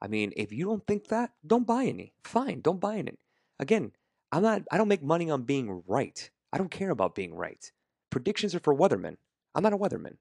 I 0.01 0.09
mean, 0.09 0.33
if 0.37 0.53
you 0.53 0.67
don't 0.67 0.87
think 0.87 1.09
that, 1.09 1.31
don't 1.47 1.67
buy 1.67 1.85
any. 1.85 2.13
Fine, 2.25 2.61
don't 2.61 2.81
buy 2.81 2.97
any. 2.97 3.19
Again, 3.59 3.93
I'm 4.31 4.43
not 4.43 4.63
I 4.71 4.79
don't 4.79 4.89
make 4.89 5.03
money 5.03 5.31
on 5.31 5.43
being 5.43 5.83
right. 5.87 6.31
I 6.53 6.59
don't 6.59 6.71
care 6.71 6.91
about 6.91 7.15
being 7.15 7.35
right. 7.35 7.71
Predictions 8.11 8.55
are 8.55 8.61
for 8.61 8.75
weathermen. 8.77 9.17
I'm 9.55 9.63
not 9.63 9.73
a 9.73 9.79
weatherman. 9.79 10.17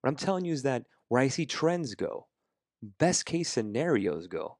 What 0.00 0.08
I'm 0.08 0.16
telling 0.16 0.44
you 0.44 0.52
is 0.52 0.62
that 0.62 0.84
where 1.08 1.20
I 1.20 1.28
see 1.28 1.46
trends 1.46 1.94
go, 1.94 2.26
best 2.98 3.26
case 3.26 3.50
scenarios 3.50 4.26
go, 4.28 4.58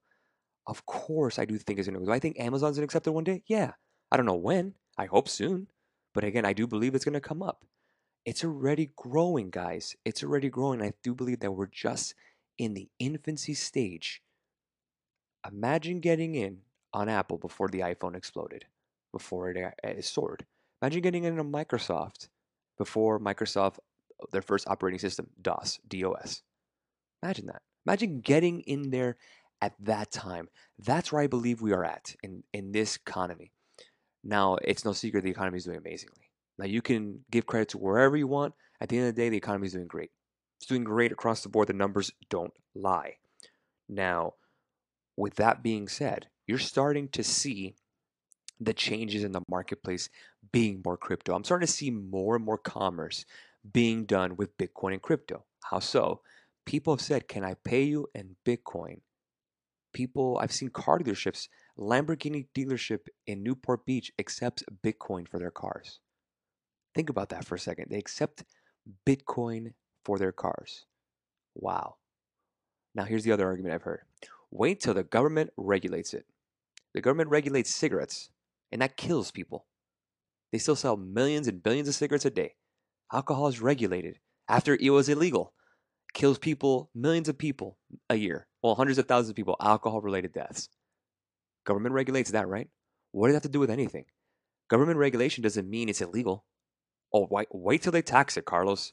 of 0.67 0.85
course 0.87 1.39
I 1.39 1.45
do 1.45 1.57
think 1.57 1.79
it's 1.79 1.89
going 1.89 1.99
to 1.99 2.05
go. 2.05 2.13
I 2.13 2.19
think 2.19 2.39
Amazon's 2.39 2.77
going 2.77 2.83
to 2.83 2.91
accept 2.91 3.07
it 3.07 3.11
one 3.11 3.25
day? 3.25 3.43
Yeah. 3.47 3.73
I 4.11 4.17
don't 4.17 4.27
know 4.27 4.35
when. 4.35 4.75
I 4.97 5.07
hope 5.07 5.29
soon. 5.29 5.69
But 6.15 6.25
again, 6.25 6.45
I 6.45 6.53
do 6.53 6.67
believe 6.67 6.95
it's 6.95 7.05
going 7.05 7.15
to 7.15 7.21
come 7.21 7.43
up. 7.43 7.65
It's 8.25 8.45
already 8.45 8.91
growing, 8.97 9.51
guys. 9.51 9.95
It's 10.05 10.23
already 10.23 10.49
growing. 10.49 10.83
I 10.83 10.93
do 11.03 11.15
believe 11.15 11.41
that 11.41 11.53
we're 11.53 11.67
just 11.67 12.15
in 12.59 12.75
the 12.75 12.89
infancy 12.99 13.55
stage 13.55 14.23
Imagine 15.47 16.01
getting 16.01 16.35
in 16.35 16.59
on 16.93 17.09
Apple 17.09 17.39
before 17.39 17.69
the 17.69 17.81
iPhone 17.81 18.17
exploded, 18.17 18.65
before 19.13 19.51
it, 19.51 19.75
it 19.83 20.05
soared. 20.05 20.47
Imagine 20.83 21.03
getting 21.03 21.25
in 21.25 21.39
on 21.39 21.53
Microsoft 21.53 22.29
before 22.77 23.19
Microsoft, 23.19 23.79
uh, 23.79 24.27
their 24.33 24.43
first 24.43 24.69
operating 24.69 24.99
system, 24.99 25.29
DOS, 25.41 25.81
DOS. 25.89 26.43
Imagine 27.23 27.47
that. 27.47 27.63
Imagine 27.87 28.21
getting 28.21 28.61
in 28.61 28.91
there 28.91 29.17
at 29.61 29.75
that 29.81 30.11
time. 30.11 30.49
That's 30.79 31.11
where 31.11 31.23
I 31.23 31.27
believe 31.27 31.61
we 31.61 31.73
are 31.73 31.85
at 31.85 32.15
in, 32.23 32.45
in 32.53 32.73
this 32.73 32.97
economy. 32.97 33.53
Now, 34.23 34.57
it's 34.63 34.85
no 34.85 34.93
secret 34.93 35.25
the 35.25 35.31
economy 35.31 35.59
is 35.59 35.65
doing 35.65 35.79
amazingly. 35.79 36.31
Now, 36.59 36.67
you 36.67 36.83
can 36.83 37.25
give 37.31 37.47
credit 37.47 37.71
to 37.71 37.79
wherever 37.79 38.17
you 38.17 38.27
want. 38.27 38.55
At 38.81 38.89
the 38.89 38.99
end 38.99 39.09
of 39.09 39.15
the 39.15 39.23
day, 39.23 39.29
the 39.29 39.37
economy 39.37 39.67
is 39.67 39.73
doing 39.73 39.87
great. 39.87 40.11
It's 40.59 40.67
doing 40.67 40.85
great 40.85 41.13
across 41.13 41.43
the 41.43 41.49
board. 41.49 41.69
The 41.69 41.73
numbers 41.73 42.11
don't 42.29 42.53
lie. 42.75 43.17
Now, 43.89 44.35
with 45.19 45.35
that 45.35 45.63
being 45.63 45.89
said, 45.89 46.29
you're 46.47 46.59
starting 46.59 47.09
to 47.09 47.25
see 47.25 47.75
the 48.61 48.73
changes 48.73 49.25
in 49.25 49.33
the 49.33 49.43
marketplace 49.51 50.09
being 50.53 50.81
more 50.85 50.97
crypto. 50.97 51.35
I'm 51.35 51.45
starting 51.45 51.67
to 51.67 51.73
see 51.73 51.91
more 51.91 52.37
and 52.37 52.45
more 52.45 52.57
commerce 52.57 53.25
being 53.73 54.05
done 54.05 54.37
with 54.37 54.57
Bitcoin 54.57 54.93
and 54.93 55.03
crypto. 55.03 55.45
How 55.65 55.81
so? 55.81 56.21
People 56.65 56.95
have 56.95 57.01
said, 57.01 57.29
Can 57.29 57.45
I 57.45 57.55
pay 57.65 57.83
you 57.83 58.07
in 58.15 58.37
Bitcoin? 58.47 59.01
People, 59.93 60.39
I've 60.41 60.53
seen 60.53 60.71
car 60.71 61.01
dealerships, 61.01 61.49
Lamborghini 61.77 62.47
dealership 62.55 63.09
in 63.27 63.43
Newport 63.43 63.85
Beach 63.85 64.13
accepts 64.19 64.63
Bitcoin 64.85 65.27
for 65.27 65.39
their 65.39 65.51
cars. 65.51 65.99
Think 66.95 67.11
about 67.11 67.31
that 67.31 67.45
for 67.45 67.57
a 67.57 67.59
second. 67.59 67.87
They 67.91 67.99
accept 67.99 68.45
Bitcoin 69.07 69.73
for 70.05 70.19
their 70.19 70.33
cars. 70.33 70.87
Wow. 71.55 71.97
Now, 72.95 73.05
here's 73.05 73.25
the 73.25 73.33
other 73.33 73.47
argument 73.47 73.75
I've 73.75 73.83
heard 73.83 74.03
wait 74.51 74.81
till 74.81 74.95
the 74.95 75.03
government 75.03 75.51
regulates 75.57 76.15
it. 76.15 76.27
The 76.95 77.01
government 77.01 77.31
regulates 77.31 77.75
cigarettes, 77.75 78.31
and 78.73 78.81
that 78.83 78.97
kills 78.97 79.31
people. 79.31 79.67
They 80.53 80.59
still 80.59 80.77
sell 80.77 80.97
millions 80.97 81.47
and 81.47 81.63
billions 81.63 81.89
of 81.89 81.95
cigarettes 81.95 82.25
a 82.25 82.31
day. 82.31 82.55
Alcohol 83.13 83.49
is 83.49 83.61
regulated 83.61 84.19
after 84.49 84.75
it 84.75 84.91
was 84.91 85.09
illegal. 85.09 85.53
Kills 86.15 86.39
people, 86.39 86.91
millions 86.95 87.29
of 87.29 87.37
people 87.37 87.79
a 88.09 88.17
year. 88.17 88.47
Well, 88.63 88.75
hundreds 88.75 88.99
of 88.99 89.07
thousands 89.07 89.31
of 89.31 89.37
people, 89.37 89.57
alcohol 89.61 90.01
related 90.01 90.33
deaths. 90.33 90.69
Government 91.67 91.95
regulates 91.95 92.31
that, 92.31 92.49
right? 92.49 92.69
What 93.13 93.29
does 93.29 93.35
that 93.35 93.43
have 93.43 93.43
to 93.43 93.49
do 93.51 93.61
with 93.61 93.71
anything? 93.71 94.07
Government 94.69 94.99
regulation 94.99 95.43
doesn't 95.43 95.69
mean 95.69 95.89
it's 95.89 96.01
illegal. 96.01 96.45
Oh, 97.13 97.27
wait, 97.31 97.49
wait 97.51 97.83
till 97.83 97.93
they 97.93 98.03
tax 98.03 98.37
it, 98.37 98.45
Carlos. 98.45 98.93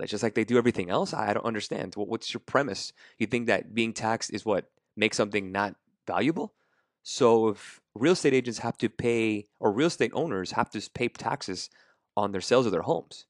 That's 0.00 0.10
just 0.10 0.22
like 0.22 0.34
they 0.34 0.44
do 0.44 0.58
everything 0.58 0.90
else. 0.90 1.14
I 1.14 1.32
don't 1.32 1.44
understand. 1.44 1.94
What's 1.94 2.32
your 2.32 2.40
premise? 2.40 2.92
You 3.18 3.26
think 3.26 3.46
that 3.46 3.74
being 3.74 3.92
taxed 3.92 4.32
is 4.32 4.44
what 4.44 4.70
makes 4.96 5.16
something 5.16 5.52
not 5.52 5.76
valuable? 6.06 6.54
So 7.02 7.48
if 7.48 7.80
real 7.94 8.12
estate 8.12 8.34
agents 8.34 8.58
have 8.60 8.76
to 8.78 8.88
pay, 8.88 9.46
or 9.58 9.72
real 9.72 9.86
estate 9.86 10.12
owners 10.14 10.52
have 10.52 10.70
to 10.70 10.90
pay 10.92 11.08
taxes 11.08 11.70
on 12.16 12.32
their 12.32 12.40
sales 12.40 12.66
of 12.66 12.72
their 12.72 12.82
homes, 12.82 13.26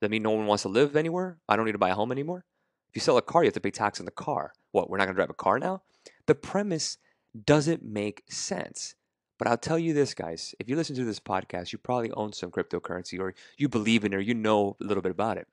that 0.00 0.10
mean 0.10 0.22
no 0.22 0.30
one 0.30 0.46
wants 0.46 0.62
to 0.62 0.68
live 0.68 0.96
anywhere? 0.96 1.38
I 1.48 1.56
don't 1.56 1.64
need 1.64 1.72
to 1.72 1.78
buy 1.78 1.90
a 1.90 1.94
home 1.94 2.12
anymore? 2.12 2.44
If 2.90 2.96
you 2.96 3.00
sell 3.00 3.16
a 3.16 3.22
car, 3.22 3.42
you 3.42 3.46
have 3.46 3.54
to 3.54 3.60
pay 3.60 3.70
tax 3.70 4.00
on 4.00 4.04
the 4.04 4.12
car. 4.12 4.52
What, 4.72 4.90
we're 4.90 4.98
not 4.98 5.04
going 5.04 5.14
to 5.14 5.18
drive 5.18 5.30
a 5.30 5.34
car 5.34 5.58
now? 5.58 5.82
The 6.26 6.34
premise 6.34 6.98
doesn't 7.46 7.82
make 7.82 8.22
sense. 8.28 8.94
But 9.38 9.48
I'll 9.48 9.58
tell 9.58 9.78
you 9.78 9.94
this, 9.94 10.14
guys. 10.14 10.54
If 10.60 10.68
you 10.68 10.76
listen 10.76 10.94
to 10.96 11.04
this 11.04 11.18
podcast, 11.18 11.72
you 11.72 11.78
probably 11.78 12.10
own 12.12 12.32
some 12.32 12.50
cryptocurrency 12.50 13.18
or 13.18 13.34
you 13.56 13.68
believe 13.68 14.04
in 14.04 14.12
it 14.12 14.16
or 14.16 14.20
you 14.20 14.34
know 14.34 14.76
a 14.80 14.84
little 14.84 15.02
bit 15.02 15.10
about 15.10 15.38
it. 15.38 15.48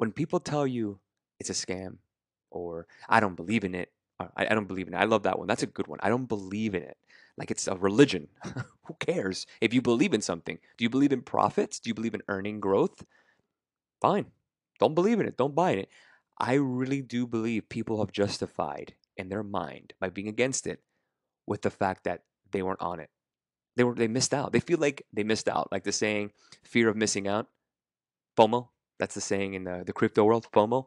When 0.00 0.12
people 0.12 0.40
tell 0.40 0.66
you 0.66 0.98
it's 1.38 1.50
a 1.50 1.52
scam 1.52 1.98
or 2.50 2.86
I 3.06 3.20
don't 3.20 3.34
believe 3.34 3.64
in 3.64 3.74
it, 3.74 3.92
uh, 4.18 4.28
I, 4.34 4.46
I 4.46 4.54
don't 4.54 4.66
believe 4.66 4.88
in 4.88 4.94
it. 4.94 4.96
I 4.96 5.04
love 5.04 5.24
that 5.24 5.38
one. 5.38 5.46
That's 5.46 5.62
a 5.62 5.66
good 5.66 5.88
one. 5.88 5.98
I 6.02 6.08
don't 6.08 6.24
believe 6.24 6.74
in 6.74 6.82
it. 6.82 6.96
Like 7.36 7.50
it's 7.50 7.68
a 7.68 7.76
religion. 7.76 8.28
Who 8.86 8.96
cares 8.98 9.46
if 9.60 9.74
you 9.74 9.82
believe 9.82 10.14
in 10.14 10.22
something? 10.22 10.58
Do 10.78 10.84
you 10.84 10.88
believe 10.88 11.12
in 11.12 11.20
profits? 11.20 11.78
Do 11.78 11.90
you 11.90 11.94
believe 11.94 12.14
in 12.14 12.22
earning 12.28 12.60
growth? 12.60 13.04
Fine. 14.00 14.24
Don't 14.78 14.94
believe 14.94 15.20
in 15.20 15.26
it. 15.26 15.36
Don't 15.36 15.54
buy 15.54 15.72
it. 15.72 15.90
I 16.38 16.54
really 16.54 17.02
do 17.02 17.26
believe 17.26 17.68
people 17.68 18.00
have 18.00 18.10
justified 18.10 18.94
in 19.18 19.28
their 19.28 19.42
mind 19.42 19.92
by 20.00 20.08
being 20.08 20.28
against 20.28 20.66
it 20.66 20.80
with 21.46 21.60
the 21.60 21.70
fact 21.70 22.04
that 22.04 22.22
they 22.52 22.62
weren't 22.62 22.80
on 22.80 23.00
it. 23.00 23.10
They 23.76 23.84
were 23.84 23.94
they 23.94 24.08
missed 24.08 24.32
out. 24.32 24.52
They 24.52 24.60
feel 24.60 24.78
like 24.78 25.04
they 25.12 25.24
missed 25.24 25.46
out. 25.46 25.68
Like 25.70 25.84
the 25.84 25.92
saying, 25.92 26.32
fear 26.64 26.88
of 26.88 26.96
missing 26.96 27.28
out. 27.28 27.48
FOMO. 28.38 28.68
That's 29.00 29.14
the 29.14 29.20
saying 29.22 29.54
in 29.54 29.64
the, 29.64 29.82
the 29.84 29.94
crypto 29.94 30.24
world, 30.24 30.46
FOMO. 30.52 30.86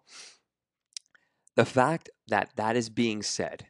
The 1.56 1.66
fact 1.66 2.12
that 2.28 2.52
that 2.56 2.78
is 2.78 2.90
being 2.90 3.24
said, 3.24 3.66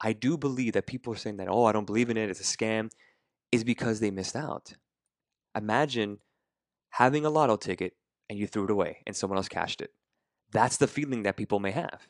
I 0.00 0.12
do 0.12 0.36
believe 0.36 0.72
that 0.72 0.86
people 0.86 1.12
are 1.12 1.16
saying 1.16 1.36
that, 1.36 1.48
oh, 1.48 1.64
I 1.64 1.72
don't 1.72 1.86
believe 1.86 2.10
in 2.10 2.16
it, 2.16 2.28
it's 2.28 2.40
a 2.40 2.56
scam, 2.56 2.90
is 3.52 3.62
because 3.62 4.00
they 4.00 4.10
missed 4.10 4.34
out. 4.34 4.74
Imagine 5.56 6.18
having 6.90 7.24
a 7.24 7.30
lotto 7.30 7.56
ticket 7.56 7.94
and 8.28 8.38
you 8.38 8.48
threw 8.48 8.64
it 8.64 8.70
away 8.70 9.02
and 9.06 9.14
someone 9.14 9.36
else 9.36 9.48
cashed 9.48 9.80
it. 9.80 9.92
That's 10.50 10.76
the 10.76 10.88
feeling 10.88 11.22
that 11.22 11.36
people 11.36 11.60
may 11.60 11.70
have 11.70 12.08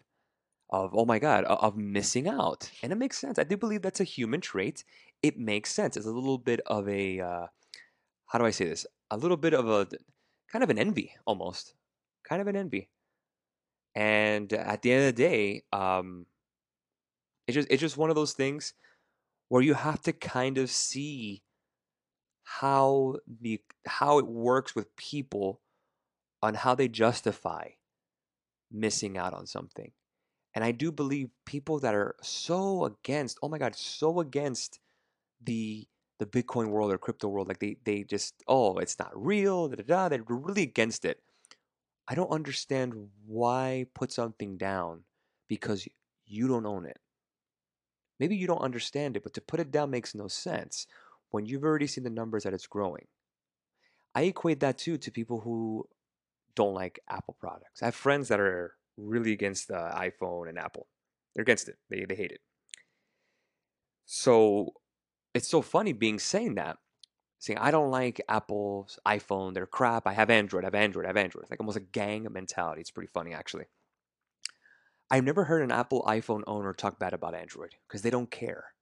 of, 0.71 0.95
oh 0.95 1.05
my 1.05 1.19
God, 1.19 1.45
of 1.45 1.77
missing 1.77 2.27
out. 2.27 2.71
And 2.83 2.91
it 2.91 2.97
makes 2.97 3.19
sense. 3.19 3.39
I 3.39 3.45
do 3.45 3.59
believe 3.59 3.83
that's 3.83 4.01
a 4.01 4.05
human 4.05 4.41
trait. 4.41 4.83
It 5.23 5.39
makes 5.39 5.71
sense. 5.71 5.97
It's 5.99 6.07
a 6.07 6.11
little 6.11 6.39
bit 6.39 6.61
of 6.67 6.89
a, 6.89 7.21
uh, 7.21 7.47
how 8.27 8.39
do 8.39 8.47
I 8.47 8.51
say 8.51 8.65
this? 8.65 8.87
A 9.11 9.17
little 9.19 9.37
bit 9.37 9.53
of 9.53 9.69
a 9.69 9.87
kind 10.55 10.63
of 10.63 10.71
an 10.71 10.79
envy 10.79 11.13
almost. 11.27 11.75
Kind 12.29 12.41
of 12.41 12.47
an 12.47 12.55
envy. 12.55 12.89
And 13.97 14.53
at 14.53 14.83
the 14.83 14.93
end 14.93 15.01
of 15.01 15.07
the 15.07 15.23
day, 15.23 15.65
um, 15.73 16.27
it's 17.49 17.57
just 17.57 17.69
it's 17.71 17.81
just 17.81 17.97
one 17.97 18.09
of 18.09 18.15
those 18.15 18.35
things 18.35 18.73
where 19.49 19.63
you 19.63 19.75
have 19.75 20.01
to 20.03 20.13
kind 20.13 20.59
of 20.59 20.71
see 20.71 21.43
how 22.45 23.17
the 23.41 23.61
how 23.87 24.19
it 24.21 24.29
works 24.29 24.77
with 24.77 24.95
people 24.97 25.61
on 26.41 26.55
how 26.55 26.75
they 26.77 26.87
justify 26.87 27.71
missing 28.71 29.19
out 29.19 29.35
on 29.35 29.47
something. 29.47 29.91
And 30.55 30.65
I 30.65 30.71
do 30.71 30.93
believe 30.93 31.31
people 31.47 31.81
that 31.81 31.97
are 31.97 32.15
so 32.23 32.85
against, 32.85 33.39
oh 33.43 33.49
my 33.49 33.59
God, 33.59 33.75
so 33.75 34.21
against 34.21 34.79
the 35.43 35.89
the 36.25 36.43
Bitcoin 36.43 36.69
world 36.69 36.93
or 36.93 36.99
crypto 36.99 37.29
world, 37.29 37.49
like 37.49 37.59
they 37.59 37.77
they 37.85 38.03
just, 38.05 38.35
oh, 38.49 38.79
it's 38.79 38.99
not 38.99 39.11
real, 39.15 39.69
da 39.69 39.77
da 39.77 39.83
da, 39.83 40.09
they're 40.09 40.25
really 40.27 40.63
against 40.63 41.05
it. 41.05 41.21
I 42.09 42.15
don't 42.15 42.31
understand 42.31 43.09
why 43.27 43.87
put 43.95 44.13
something 44.13 44.57
down 44.57 45.05
because 45.49 45.89
you 46.27 46.49
don't 46.49 46.67
own 46.67 46.87
it. 46.87 46.99
Maybe 48.21 48.37
you 48.37 48.47
don't 48.47 48.61
understand 48.61 49.17
it, 49.17 49.23
but 49.23 49.35
to 49.35 49.41
put 49.41 49.61
it 49.61 49.71
down 49.71 49.91
makes 49.91 50.15
no 50.15 50.29
sense 50.29 50.87
when 51.31 51.47
you've 51.47 51.65
already 51.65 51.87
seen 51.87 52.05
the 52.05 52.11
numbers 52.11 52.45
that 52.45 52.55
it's 52.55 52.67
growing. 52.67 53.07
I 54.15 54.23
equate 54.23 54.61
that 54.61 54.79
too 54.79 54.99
to 54.99 55.11
people 55.11 55.41
who 55.41 55.89
don't 56.55 56.75
like 56.75 57.01
Apple 57.09 57.37
products. 57.41 57.83
I 57.83 57.87
have 57.87 57.95
friends 57.95 58.29
that 58.29 58.39
are 58.39 58.75
really 58.97 59.33
against 59.33 59.69
the 59.69 59.75
iPhone 59.75 60.49
and 60.49 60.59
Apple. 60.59 60.87
They're 61.35 61.43
against 61.43 61.69
it. 61.69 61.77
They 61.91 62.05
they 62.05 62.15
hate 62.15 62.31
it. 62.31 62.41
So 64.05 64.75
it's 65.35 65.49
so 65.49 65.61
funny 65.63 65.93
being 65.93 66.19
saying 66.19 66.55
that 66.55 66.79
saying, 67.45 67.59
I 67.59 67.71
don't 67.71 67.91
like 67.91 68.21
Apple's 68.29 68.99
iPhone, 69.07 69.53
they're 69.53 69.67
crap. 69.67 70.07
I 70.07 70.13
have 70.15 70.31
Android, 70.31 70.65
I 70.65 70.69
have 70.69 70.75
Android, 70.75 71.05
I 71.05 71.09
have 71.09 71.17
Android. 71.17 71.43
It's 71.43 71.51
like 71.51 71.61
almost 71.61 71.77
a 71.77 71.81
gang 71.81 72.27
mentality. 72.31 72.81
It's 72.81 72.91
pretty 72.91 73.11
funny, 73.13 73.35
actually. 73.35 73.67
I've 75.11 75.25
never 75.25 75.45
heard 75.45 75.63
an 75.63 75.71
Apple 75.71 76.03
iPhone 76.09 76.43
owner 76.47 76.73
talk 76.73 76.99
bad 76.99 77.13
about 77.13 77.35
Android 77.35 77.75
because 77.87 78.03
they 78.03 78.11
don't 78.11 78.31
care. 78.31 78.73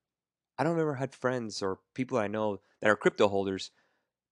I 0.58 0.64
don't 0.64 0.78
ever 0.78 0.94
had 0.94 1.14
friends 1.14 1.60
or 1.60 1.80
people 1.94 2.18
I 2.18 2.28
know 2.28 2.60
that 2.80 2.88
are 2.88 2.96
crypto 2.96 3.26
holders 3.26 3.72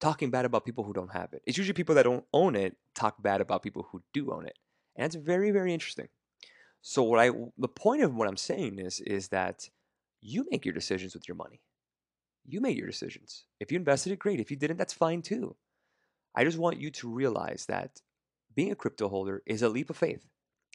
talking 0.00 0.30
bad 0.30 0.44
about 0.44 0.64
people 0.64 0.84
who 0.84 0.92
don't 0.92 1.12
have 1.12 1.32
it. 1.32 1.42
It's 1.44 1.58
usually 1.58 1.74
people 1.74 1.96
that 1.96 2.04
don't 2.04 2.24
own 2.32 2.54
it 2.54 2.76
talk 2.94 3.20
bad 3.20 3.40
about 3.40 3.62
people 3.62 3.88
who 3.90 4.02
do 4.14 4.30
own 4.32 4.46
it. 4.46 4.56
And 4.94 5.06
it's 5.06 5.16
very, 5.16 5.50
very 5.50 5.74
interesting. 5.74 6.08
So 6.82 7.02
what 7.02 7.18
I 7.18 7.30
the 7.58 7.68
point 7.68 8.02
of 8.02 8.14
what 8.14 8.28
I'm 8.28 8.36
saying 8.36 8.78
is 8.78 9.00
is 9.00 9.28
that 9.28 9.68
you 10.20 10.46
make 10.50 10.64
your 10.64 10.72
decisions 10.72 11.14
with 11.14 11.28
your 11.28 11.34
money 11.34 11.60
you 12.46 12.60
made 12.60 12.76
your 12.76 12.86
decisions. 12.86 13.44
If 13.60 13.70
you 13.70 13.78
invested 13.78 14.12
it, 14.12 14.18
great. 14.18 14.40
If 14.40 14.50
you 14.50 14.56
didn't, 14.56 14.76
that's 14.76 14.92
fine 14.92 15.22
too. 15.22 15.56
I 16.34 16.44
just 16.44 16.58
want 16.58 16.80
you 16.80 16.90
to 16.90 17.08
realize 17.08 17.66
that 17.66 18.00
being 18.54 18.72
a 18.72 18.76
crypto 18.76 19.08
holder 19.08 19.42
is 19.46 19.62
a 19.62 19.68
leap 19.68 19.90
of 19.90 19.96
faith. 19.96 20.26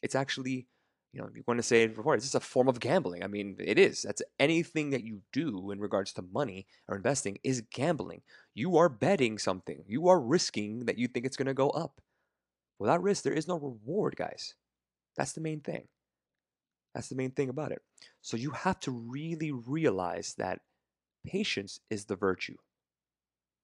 It's 0.04 0.16
actually, 0.16 0.68
you 1.14 1.22
know, 1.22 1.30
you 1.34 1.44
want 1.48 1.58
to 1.60 1.64
say 1.64 1.84
it 1.84 1.96
before, 1.96 2.16
it's 2.16 2.26
just 2.26 2.36
a 2.36 2.40
form 2.40 2.68
of 2.68 2.80
gambling. 2.80 3.24
I 3.24 3.28
mean, 3.28 3.56
it 3.60 3.80
is. 3.80 4.02
That's 4.02 4.22
anything 4.40 4.90
that 4.92 5.04
you 5.04 5.22
do 5.32 5.72
in 5.72 5.80
regards 5.80 6.14
to 6.14 6.22
money 6.22 6.68
or 6.88 6.96
investing 6.96 7.40
is 7.44 7.64
gambling. 7.72 8.22
You 8.54 8.78
are 8.78 8.90
betting 8.90 9.38
something. 9.38 9.84
You 9.88 10.08
are 10.10 10.20
risking 10.20 10.86
that 10.86 10.98
you 10.98 11.08
think 11.08 11.26
it's 11.26 11.38
going 11.38 11.48
to 11.48 11.54
go 11.54 11.70
up. 11.70 12.02
Without 12.80 13.02
risk, 13.02 13.24
there 13.24 13.34
is 13.34 13.48
no 13.48 13.56
reward, 13.56 14.18
guys. 14.18 14.56
That's 15.16 15.32
the 15.32 15.42
main 15.42 15.62
thing. 15.62 15.88
That's 16.94 17.08
the 17.10 17.16
main 17.16 17.32
thing 17.32 17.50
about 17.50 17.72
it. 17.72 17.82
So 18.22 18.38
you 18.38 18.52
have 18.52 18.80
to 18.82 18.92
really 18.92 19.52
realize 19.52 20.36
that 20.38 20.60
Patience 21.26 21.80
is 21.90 22.06
the 22.06 22.16
virtue. 22.16 22.58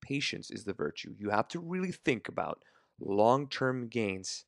Patience 0.02 0.50
is 0.50 0.63
the 0.63 0.74
virtue. 0.74 1.13
You 1.17 1.30
have 1.30 1.47
to 1.50 1.60
really 1.60 1.91
think 1.91 2.28
about 2.28 2.63
long 3.00 3.47
term 3.47 3.88
gains 3.88 4.45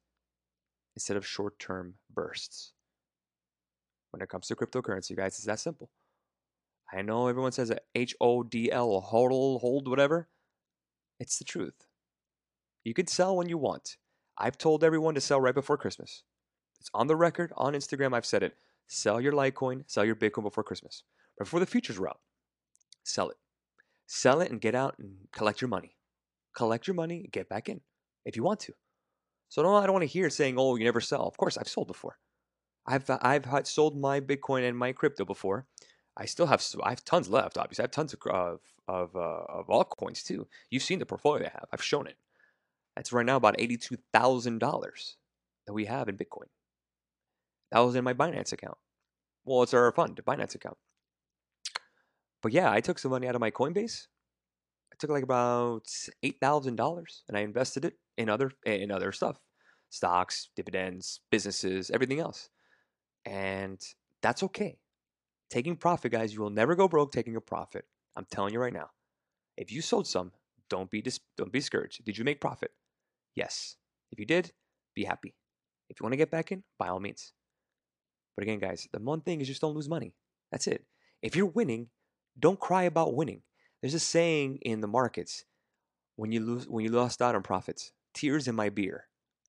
instead 0.96 1.18
of 1.18 1.26
short 1.26 1.60
term 1.60 1.96
bursts. 2.14 2.74
When 4.12 4.22
it 4.22 4.30
comes 4.30 4.48
to 4.48 4.56
cryptocurrency, 4.56 5.16
guys, 5.16 5.38
it's 5.38 5.46
that 5.46 5.60
simple. 5.60 5.90
I 6.92 7.02
know 7.02 7.28
everyone 7.28 7.52
says 7.52 7.72
H 7.96 8.16
O 8.20 8.44
D 8.44 8.72
L, 8.72 9.00
hold, 9.02 9.62
hold, 9.62 9.88
whatever. 9.88 10.28
It's 11.20 11.38
the 11.38 11.46
truth. 11.46 11.88
You 12.84 12.94
can 12.94 13.08
sell 13.08 13.36
when 13.36 13.50
you 13.50 13.58
want. 13.58 13.98
I've 14.38 14.58
told 14.58 14.84
everyone 14.84 15.16
to 15.16 15.22
sell 15.22 15.40
right 15.40 15.56
before 15.56 15.78
Christmas. 15.78 16.24
It's 16.80 16.90
on 16.94 17.08
the 17.08 17.16
record 17.16 17.54
on 17.56 17.74
Instagram. 17.74 18.14
I've 18.14 18.26
said 18.26 18.44
it. 18.44 18.56
Sell 18.88 19.22
your 19.22 19.34
Litecoin, 19.34 19.84
sell 19.88 20.04
your 20.04 20.16
Bitcoin 20.16 20.44
before 20.44 20.64
Christmas, 20.64 21.04
before 21.40 21.60
the 21.60 21.66
futures 21.66 21.98
are 21.98 22.10
out 22.10 22.20
sell 23.04 23.30
it. 23.30 23.38
Sell 24.08 24.42
it 24.42 24.52
and 24.52 24.62
get 24.62 24.76
out 24.76 24.96
and 25.00 25.16
collect 25.32 25.62
your 25.62 25.70
money. 25.70 25.96
Collect 26.56 26.88
your 26.88 26.96
money, 26.96 27.30
get 27.32 27.50
back 27.50 27.70
in 27.70 27.82
if 28.26 28.36
you 28.36 28.44
want 28.44 28.60
to. 28.62 28.74
So 29.50 29.62
no, 29.62 29.76
I 29.76 29.84
don't 29.84 29.94
want 29.94 30.04
to 30.04 30.08
hear 30.08 30.30
saying, 30.30 30.56
"Oh, 30.58 30.76
you 30.76 30.84
never 30.84 31.02
sell." 31.02 31.28
Of 31.28 31.38
course, 31.38 31.58
I've 31.58 31.68
sold 31.68 31.88
before. 31.88 32.18
I've 32.86 33.10
I've 33.10 33.68
sold 33.68 33.98
my 33.98 34.20
Bitcoin 34.20 34.68
and 34.68 34.78
my 34.78 34.92
crypto 34.92 35.26
before. 35.26 35.68
I 36.18 36.26
still 36.26 36.48
have 36.48 36.64
I 36.84 36.90
have 36.90 37.06
tons 37.06 37.30
left. 37.30 37.58
Obviously, 37.58 37.84
I 37.84 37.86
have 37.86 37.92
tons 37.92 38.14
of 38.14 38.20
of 38.32 38.60
of, 38.88 39.16
uh, 39.16 39.46
of 39.50 39.68
altcoins 39.68 40.24
too. 40.24 40.48
You've 40.70 40.84
seen 40.84 41.00
the 41.00 41.06
portfolio 41.06 41.46
I 41.48 41.52
have. 41.54 41.68
I've 41.72 41.84
shown 41.84 42.08
it. 42.08 42.18
That's 42.96 43.14
right 43.14 43.26
now 43.26 43.38
about 43.38 43.56
eighty 43.60 43.78
two 43.78 43.98
thousand 44.14 44.60
dollars 44.60 45.18
that 45.66 45.74
we 45.74 45.86
have 45.86 46.10
in 46.10 46.18
Bitcoin. 46.18 46.50
That 47.72 47.80
was 47.80 47.96
in 47.96 48.04
my 48.04 48.14
Binance 48.14 48.54
account. 48.54 48.78
Well, 49.46 49.64
it's 49.64 49.74
our 49.74 49.92
fund, 49.92 50.20
Binance 50.26 50.56
account. 50.56 50.78
But 52.44 52.52
yeah, 52.52 52.72
I 52.72 52.82
took 52.82 53.00
some 53.00 53.12
money 53.12 53.28
out 53.28 53.36
of 53.36 53.42
my 53.42 53.50
Coinbase. 53.50 54.08
I 54.92 54.96
took 55.00 55.10
like 55.10 55.24
about 55.24 55.88
eight 56.22 56.38
thousand 56.40 56.76
dollars, 56.76 57.24
and 57.28 57.36
I 57.36 57.42
invested 57.42 57.86
it 57.86 57.96
in 58.18 58.30
other 58.30 58.52
in 58.66 58.92
other 58.92 59.12
stuff, 59.12 59.40
stocks, 59.90 60.50
dividends, 60.56 61.22
businesses, 61.32 61.90
everything 61.90 62.20
else, 62.20 62.50
and 63.26 63.82
that's 64.22 64.44
okay. 64.44 64.78
Taking 65.50 65.78
profit, 65.78 66.12
guys, 66.12 66.34
you 66.34 66.42
will 66.42 66.50
never 66.50 66.76
go 66.76 66.88
broke 66.88 67.12
taking 67.12 67.36
a 67.36 67.42
profit. 67.42 67.86
I'm 68.16 68.26
telling 68.30 68.54
you 68.54 68.60
right 68.60 68.74
now. 68.74 68.90
If 69.58 69.72
you 69.72 69.82
sold 69.82 70.08
some, 70.08 70.32
don't 70.70 70.92
be 70.92 71.02
dis- 71.02 71.20
don't 71.38 71.52
be 71.52 71.60
discouraged. 71.60 72.04
Did 72.06 72.18
you 72.18 72.24
make 72.24 72.42
profit? 72.42 72.72
Yes. 73.36 73.78
If 74.12 74.20
you 74.20 74.26
did, 74.26 74.52
be 74.96 75.06
happy. 75.06 75.34
If 75.90 76.00
you 76.00 76.04
want 76.04 76.14
to 76.14 76.18
get 76.18 76.32
back 76.32 76.52
in, 76.52 76.64
by 76.78 76.90
all 76.90 77.00
means. 77.00 77.34
But 78.36 78.44
again, 78.44 78.60
guys, 78.60 78.88
the 78.92 79.00
one 79.00 79.22
thing 79.22 79.42
is 79.42 79.48
just 79.48 79.62
don't 79.62 79.76
lose 79.76 79.90
money. 79.90 80.14
That's 80.52 80.68
it. 80.68 80.86
If 81.22 81.36
you're 81.36 81.46
winning, 81.46 81.90
don't 82.40 82.60
cry 82.60 82.84
about 82.84 83.16
winning. 83.16 83.42
There's 83.82 83.94
a 83.94 84.00
saying 84.00 84.60
in 84.62 84.82
the 84.82 84.88
markets 84.88 85.46
when 86.16 86.32
you 86.32 86.40
lose 86.40 86.68
when 86.68 86.86
you 86.86 86.92
lost 86.92 87.22
out 87.22 87.36
on 87.36 87.44
profits, 87.44 87.92
tears 88.14 88.48
in 88.48 88.56
my 88.56 88.70
beer. 88.70 89.08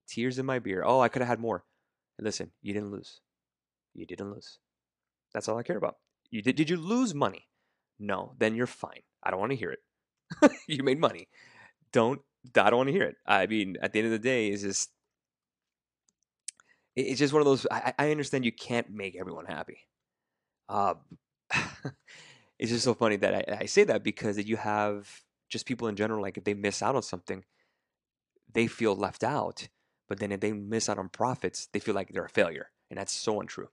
Tears 0.09 0.39
in 0.39 0.47
my 0.47 0.59
beer. 0.59 0.83
Oh, 0.85 1.01
I 1.01 1.09
could 1.09 1.23
have 1.23 1.29
had 1.29 1.41
more. 1.41 1.65
Listen, 2.19 2.51
you 2.63 2.75
didn't 2.75 2.91
lose. 2.91 3.21
You 3.95 4.07
didn't 4.07 4.31
lose. 4.31 4.59
That's 5.33 5.49
all 5.49 5.59
I 5.59 5.63
care 5.63 5.77
about. 5.77 5.97
You 6.31 6.43
did 6.43 6.57
did 6.57 6.71
you 6.71 6.77
lose 6.77 7.15
money? 7.15 7.49
No, 7.99 8.35
then 8.39 8.55
you're 8.55 8.67
fine. 8.67 9.03
I 9.23 9.31
don't 9.31 9.41
want 9.41 9.53
to 9.53 9.57
hear 9.57 9.71
it. 9.73 10.51
you 10.69 10.83
made 10.83 11.01
money. 11.01 11.29
Don't 11.93 12.21
I 12.57 12.71
don't 12.71 12.77
want 12.77 12.89
to 12.89 12.93
hear 12.93 13.05
it. 13.05 13.17
I 13.27 13.47
mean, 13.47 13.77
at 13.81 13.93
the 13.93 14.01
end 14.01 14.07
of 14.07 14.13
the 14.13 14.19
day, 14.19 14.49
it's 14.49 14.63
just 14.63 14.91
it's 16.97 17.19
just 17.19 17.33
one 17.33 17.41
of 17.41 17.47
those. 17.47 17.67
I, 17.71 17.93
I 17.99 18.11
understand 18.11 18.45
you 18.45 18.53
can't 18.53 18.91
make 18.91 19.17
everyone 19.17 19.47
happy. 19.47 19.79
Uh, 20.69 20.95
it's 22.65 22.73
just 22.73 22.85
so 22.85 22.95
funny 22.95 23.17
that 23.17 23.35
I, 23.35 23.59
I 23.61 23.67
say 23.67 23.85
that 23.85 24.03
because 24.03 24.39
you 24.39 24.57
have 24.57 25.23
just 25.51 25.67
people 25.67 25.89
in 25.89 25.97
general, 25.97 26.23
like 26.23 26.39
if 26.39 26.45
they 26.45 26.55
miss 26.55 26.83
out 26.83 26.97
on 26.97 27.03
something, 27.03 27.45
they 28.53 28.67
feel 28.67 28.97
left 28.97 29.23
out. 29.23 29.69
But 30.09 30.19
then 30.19 30.33
if 30.33 30.41
they 30.41 30.53
miss 30.53 30.89
out 30.89 30.99
on 30.99 31.11
profits, 31.11 31.69
they 31.73 31.79
feel 31.79 31.95
like 31.95 32.09
they're 32.13 32.25
a 32.25 32.29
failure. 32.31 32.71
And 32.91 32.99
that's 32.99 33.13
so 33.13 33.41
untrue. 33.41 33.69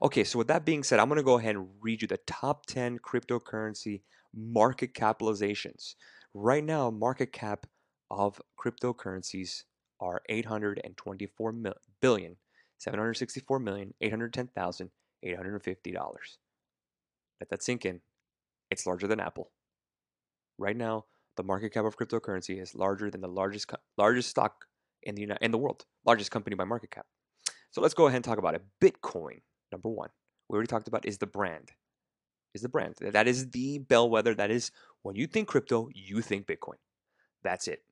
Okay, 0.00 0.22
so 0.24 0.38
with 0.38 0.48
that 0.48 0.64
being 0.64 0.84
said, 0.84 1.00
I'm 1.00 1.08
going 1.08 1.16
to 1.18 1.24
go 1.24 1.38
ahead 1.38 1.56
and 1.56 1.68
read 1.80 2.02
you 2.02 2.08
the 2.08 2.18
top 2.18 2.66
10 2.66 2.98
cryptocurrency 2.98 4.02
market 4.34 4.94
capitalizations. 4.94 5.94
Right 6.34 6.64
now, 6.64 6.90
market 6.90 7.32
cap 7.32 7.66
of 8.10 8.40
cryptocurrencies 8.60 9.64
are 10.00 10.22
824 10.28 11.54
billion, 12.00 12.36
764 12.78 13.58
million, 13.58 13.94
810,850 14.00 15.92
dollars. 15.92 16.38
Let 17.40 17.50
that 17.50 17.62
sink 17.62 17.84
in. 17.84 18.00
It's 18.70 18.86
larger 18.86 19.06
than 19.06 19.20
Apple. 19.20 19.50
Right 20.58 20.76
now, 20.76 21.04
the 21.36 21.42
market 21.42 21.72
cap 21.72 21.84
of 21.84 21.96
cryptocurrency 21.96 22.60
is 22.60 22.74
larger 22.74 23.10
than 23.10 23.20
the 23.20 23.28
largest 23.28 23.70
largest 23.96 24.30
stock 24.30 24.66
in 25.02 25.14
the 25.14 25.36
in 25.40 25.50
the 25.50 25.58
world, 25.58 25.84
largest 26.04 26.30
company 26.30 26.56
by 26.56 26.64
market 26.64 26.90
cap. 26.90 27.06
So 27.70 27.80
let's 27.80 27.94
go 27.94 28.06
ahead 28.06 28.16
and 28.16 28.24
talk 28.24 28.38
about 28.38 28.54
it. 28.54 28.64
Bitcoin, 28.80 29.42
number 29.70 29.88
one, 29.88 30.08
we 30.48 30.54
already 30.54 30.68
talked 30.68 30.88
about 30.88 31.06
is 31.06 31.18
the 31.18 31.26
brand. 31.26 31.72
Is 32.54 32.62
the 32.62 32.68
brand. 32.70 32.94
That 33.00 33.28
is 33.28 33.50
the 33.50 33.78
bellwether. 33.78 34.34
That 34.34 34.50
is 34.50 34.70
when 35.02 35.14
you 35.14 35.26
think 35.26 35.48
crypto, 35.48 35.90
you 35.94 36.22
think 36.22 36.46
Bitcoin. 36.46 36.78
That's 37.44 37.68
it. 37.68 37.82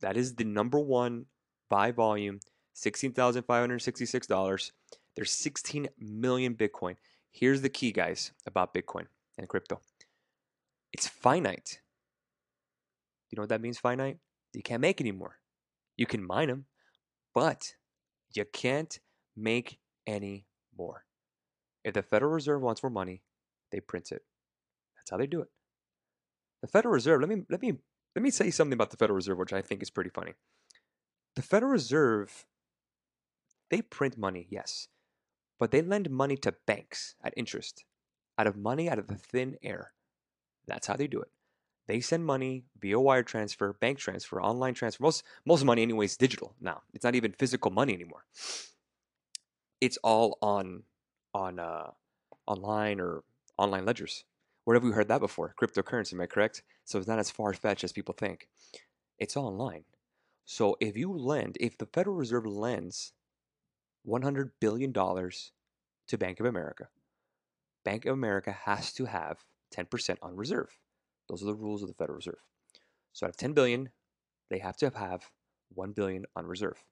That 0.00 0.16
is 0.16 0.36
the 0.36 0.44
number 0.44 0.78
one 0.78 1.26
by 1.68 1.90
volume, 1.90 2.38
$16,566. 2.76 4.70
There's 5.16 5.32
16 5.32 5.88
million 5.98 6.54
Bitcoin. 6.54 6.94
Here's 7.32 7.60
the 7.60 7.68
key, 7.68 7.90
guys, 7.90 8.32
about 8.46 8.72
Bitcoin 8.72 9.06
and 9.40 9.48
crypto 9.48 9.80
it's 10.92 11.08
finite. 11.08 11.80
You 13.30 13.36
know 13.36 13.42
what 13.42 13.50
that 13.50 13.60
means, 13.60 13.78
finite? 13.78 14.18
You 14.52 14.62
can't 14.62 14.80
make 14.80 15.00
any 15.00 15.12
more. 15.12 15.38
You 15.96 16.06
can 16.06 16.26
mine 16.26 16.48
them, 16.48 16.66
but 17.34 17.74
you 18.34 18.44
can't 18.52 18.98
make 19.36 19.78
any 20.06 20.46
more. 20.76 21.04
If 21.84 21.94
the 21.94 22.02
Federal 22.02 22.32
Reserve 22.32 22.60
wants 22.60 22.82
more 22.82 22.90
money, 22.90 23.22
they 23.70 23.80
print 23.80 24.10
it. 24.10 24.22
That's 24.96 25.10
how 25.10 25.16
they 25.16 25.26
do 25.26 25.40
it. 25.40 25.48
The 26.62 26.68
Federal 26.68 26.92
Reserve, 26.92 27.20
let 27.20 27.28
me 27.28 27.44
let 27.48 27.62
me 27.62 27.74
let 28.16 28.22
me 28.22 28.30
say 28.30 28.50
something 28.50 28.74
about 28.74 28.90
the 28.90 28.96
Federal 28.96 29.16
Reserve, 29.16 29.38
which 29.38 29.52
I 29.52 29.62
think 29.62 29.82
is 29.82 29.90
pretty 29.90 30.10
funny. 30.10 30.32
The 31.36 31.42
Federal 31.42 31.72
Reserve, 31.72 32.44
they 33.70 33.80
print 33.80 34.18
money, 34.18 34.46
yes, 34.50 34.88
but 35.58 35.70
they 35.70 35.80
lend 35.80 36.10
money 36.10 36.36
to 36.38 36.54
banks 36.66 37.14
at 37.22 37.32
interest, 37.36 37.84
out 38.40 38.46
of 38.46 38.56
money 38.56 38.88
out 38.88 38.98
of 38.98 39.06
the 39.06 39.16
thin 39.16 39.58
air. 39.62 39.92
That's 40.66 40.86
how 40.86 40.96
they 40.96 41.06
do 41.06 41.20
it. 41.20 41.28
They 41.86 42.00
send 42.00 42.24
money 42.24 42.64
via 42.80 42.98
wire 42.98 43.22
transfer, 43.22 43.74
bank 43.74 43.98
transfer, 43.98 44.40
online 44.40 44.74
transfer. 44.74 45.02
Most 45.02 45.22
most 45.44 45.64
money 45.64 45.82
anyway 45.82 46.06
is 46.06 46.16
digital 46.16 46.54
now. 46.60 46.82
It's 46.94 47.04
not 47.04 47.14
even 47.14 47.32
physical 47.32 47.70
money 47.70 47.92
anymore. 47.92 48.24
It's 49.80 49.98
all 50.02 50.38
on 50.40 50.84
on 51.34 51.58
uh, 51.58 51.90
online 52.46 52.98
or 53.00 53.24
online 53.58 53.84
ledgers. 53.84 54.24
Where 54.64 54.74
have 54.74 54.84
we 54.84 54.92
heard 54.92 55.08
that 55.08 55.20
before? 55.20 55.54
Cryptocurrency, 55.60 56.14
am 56.14 56.20
I 56.20 56.26
correct? 56.26 56.62
So 56.84 56.98
it's 56.98 57.08
not 57.08 57.18
as 57.18 57.30
far 57.30 57.52
fetched 57.52 57.84
as 57.84 57.92
people 57.92 58.14
think. 58.16 58.48
It's 59.18 59.36
online. 59.36 59.84
So 60.44 60.76
if 60.80 60.96
you 60.96 61.12
lend, 61.12 61.56
if 61.60 61.76
the 61.76 61.86
Federal 61.86 62.16
Reserve 62.16 62.46
lends 62.46 63.12
$100 64.06 64.50
billion 64.60 64.92
to 64.92 66.18
Bank 66.18 66.40
of 66.40 66.46
America, 66.46 66.88
Bank 67.84 68.06
of 68.06 68.12
America 68.12 68.52
has 68.64 68.92
to 68.94 69.06
have 69.06 69.44
10% 69.74 70.16
on 70.22 70.36
reserve. 70.36 70.78
Those 71.28 71.42
are 71.42 71.46
the 71.46 71.54
rules 71.54 71.82
of 71.82 71.88
the 71.88 71.94
Federal 71.94 72.16
Reserve. 72.16 72.42
So 73.12 73.26
out 73.26 73.30
of 73.30 73.36
10 73.36 73.52
billion, 73.52 73.90
they 74.50 74.58
have 74.58 74.76
to 74.78 74.90
have 74.90 75.30
1 75.74 75.92
billion 75.92 76.26
on 76.36 76.46
reserve. 76.46 76.82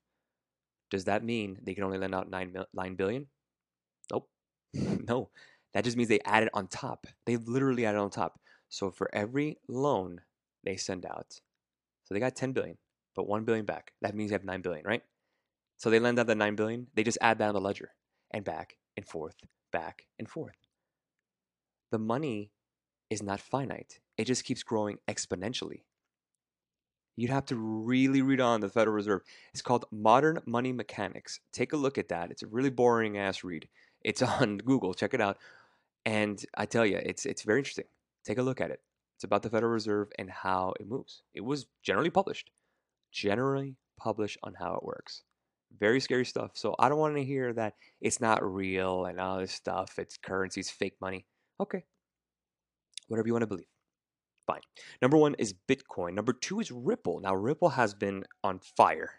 Does 0.90 1.05
that 1.05 1.24
mean 1.24 1.59
they 1.62 1.74
can 1.74 1.85
only 1.85 1.98
lend 1.98 2.14
out 2.14 2.31
9, 2.31 2.64
9 2.72 2.94
billion? 2.94 3.27
Nope. 4.11 4.29
no. 4.74 5.31
That 5.74 5.85
just 5.85 5.96
means 5.96 6.09
they 6.09 6.20
add 6.24 6.44
it 6.44 6.51
on 6.55 6.66
top. 6.66 7.07
They 7.27 7.37
literally 7.37 7.85
add 7.85 7.94
it 7.94 8.01
on 8.01 8.11
top. 8.11 8.40
So 8.68 8.90
for 8.90 9.11
every 9.14 9.59
loan 9.68 10.22
they 10.64 10.77
send 10.77 11.05
out, 11.05 11.40
so 12.05 12.14
they 12.14 12.20
got 12.20 12.37
10 12.37 12.53
billion, 12.53 12.79
but 13.14 13.27
1 13.27 13.44
billion 13.44 13.64
back. 13.64 13.92
That 14.01 14.14
means 14.14 14.31
they 14.31 14.35
have 14.35 14.44
9 14.44 14.62
billion, 14.62 14.85
right? 14.87 15.03
So 15.77 15.90
they 15.90 16.01
lend 16.01 16.18
out 16.18 16.27
the 16.27 16.35
9 16.35 16.57
billion, 16.57 16.88
they 16.94 17.03
just 17.03 17.18
add 17.20 17.38
that 17.38 17.48
on 17.48 17.55
the 17.55 17.61
ledger 17.61 17.90
and 18.31 18.44
back 18.44 18.77
and 18.96 19.07
forth, 19.07 19.37
back 19.72 20.07
and 20.18 20.29
forth. 20.29 20.57
The 21.90 21.98
money 21.98 22.51
is 23.11 23.22
not 23.22 23.40
finite. 23.40 24.01
It 24.16 24.24
just 24.24 24.44
keeps 24.44 24.62
growing 24.62 24.98
exponentially. 25.09 25.83
You'd 27.16 27.31
have 27.31 27.46
to 27.46 27.57
really 27.57 28.22
read 28.22 28.40
on 28.40 28.61
the 28.61 28.68
Federal 28.68 28.94
Reserve. 28.94 29.22
It's 29.53 29.62
called 29.62 29.87
Modern 29.90 30.38
Money 30.46 30.72
Mechanics. 30.72 31.40
Take 31.53 31.72
a 31.72 31.77
look 31.77 31.98
at 31.98 32.09
that. 32.09 32.31
It's 32.31 32.42
a 32.42 32.46
really 32.46 32.70
boring 32.70 33.18
ass 33.18 33.42
read. 33.42 33.68
It's 34.05 34.22
on 34.40 34.59
Google. 34.59 34.94
Check 34.94 35.14
it 35.14 35.20
out. 35.20 35.38
And 36.05 36.42
I 36.57 36.66
tell 36.66 36.87
you, 36.87 36.96
it's 36.96 37.27
it's 37.27 37.42
very 37.42 37.59
interesting. 37.59 37.87
Take 38.24 38.38
a 38.38 38.42
look 38.42 38.61
at 38.61 38.70
it. 38.70 38.81
It's 39.16 39.24
about 39.24 39.42
the 39.42 39.51
Federal 39.51 39.72
Reserve 39.72 40.09
and 40.16 40.31
how 40.31 40.74
it 40.79 40.87
moves. 40.87 41.22
It 41.35 41.40
was 41.40 41.66
generally 41.83 42.11
published. 42.11 42.51
Generally 43.11 43.74
published 43.98 44.38
on 44.44 44.55
how 44.55 44.74
it 44.74 44.85
works. 44.85 45.24
Very 45.77 45.98
scary 46.01 46.24
stuff. 46.24 46.53
So 46.55 46.77
I 46.79 46.88
don't 46.88 46.98
want 46.98 47.16
to 47.16 47.24
hear 47.24 47.53
that 47.55 47.74
it's 48.01 48.20
not 48.20 48.44
real 48.44 49.07
and 49.07 49.18
all 49.18 49.38
this 49.40 49.53
stuff. 49.53 49.98
It's 49.98 50.16
currencies, 50.16 50.70
fake 50.70 50.94
money. 51.01 51.27
Okay, 51.61 51.85
whatever 53.09 53.27
you 53.27 53.35
want 53.35 53.42
to 53.42 53.49
believe. 53.49 53.66
Fine. 54.47 54.61
Number 55.03 55.18
one 55.18 55.35
is 55.35 55.55
Bitcoin. 55.68 56.14
Number 56.14 56.33
two 56.33 56.59
is 56.61 56.71
Ripple. 56.71 57.21
Now, 57.21 57.35
Ripple 57.35 57.68
has 57.68 57.92
been 57.92 58.25
on 58.42 58.61
fire. 58.61 59.11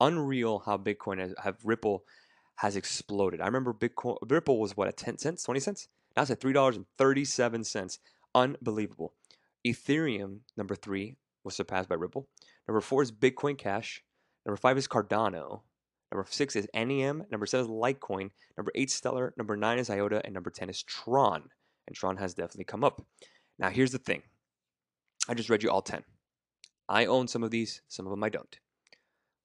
Unreal 0.00 0.60
how 0.60 0.78
Bitcoin 0.78 1.18
has 1.18 1.34
have 1.42 1.58
Ripple 1.62 2.04
has 2.56 2.74
exploded. 2.74 3.40
I 3.40 3.46
remember 3.46 3.74
Bitcoin 3.74 4.16
Ripple 4.28 4.58
was 4.58 4.76
what 4.76 4.88
at 4.88 4.96
10 4.96 5.18
cents, 5.18 5.42
20 5.42 5.60
cents? 5.60 5.88
Now 6.16 6.22
it's 6.22 6.30
at 6.30 6.40
$3.37. 6.40 7.98
Unbelievable. 8.34 9.12
Ethereum, 9.66 10.38
number 10.56 10.74
three, 10.74 11.16
was 11.44 11.54
surpassed 11.54 11.88
by 11.88 11.94
Ripple. 11.94 12.26
Number 12.66 12.80
four 12.80 13.02
is 13.02 13.12
Bitcoin 13.12 13.56
Cash. 13.56 14.02
Number 14.46 14.56
five 14.56 14.78
is 14.78 14.88
Cardano. 14.88 15.60
Number 16.10 16.26
six 16.28 16.56
is 16.56 16.66
NEM. 16.74 17.24
Number 17.30 17.46
seven 17.46 17.66
is 17.66 17.70
Litecoin. 17.70 18.30
Number 18.56 18.72
eight, 18.74 18.90
Stellar. 18.90 19.34
Number 19.36 19.56
nine 19.56 19.78
is 19.78 19.90
IOTA. 19.90 20.22
And 20.24 20.34
number 20.34 20.50
10 20.50 20.68
is 20.68 20.82
Tron 20.82 21.44
and 21.86 21.96
Tron 21.96 22.16
has 22.16 22.34
definitely 22.34 22.64
come 22.64 22.84
up. 22.84 23.04
Now, 23.58 23.70
here's 23.70 23.92
the 23.92 23.98
thing 23.98 24.22
I 25.28 25.34
just 25.34 25.50
read 25.50 25.62
you 25.62 25.70
all 25.70 25.82
10. 25.82 26.02
I 26.88 27.06
own 27.06 27.28
some 27.28 27.42
of 27.42 27.50
these, 27.50 27.80
some 27.88 28.06
of 28.06 28.10
them 28.10 28.24
I 28.24 28.28
don't. 28.28 28.58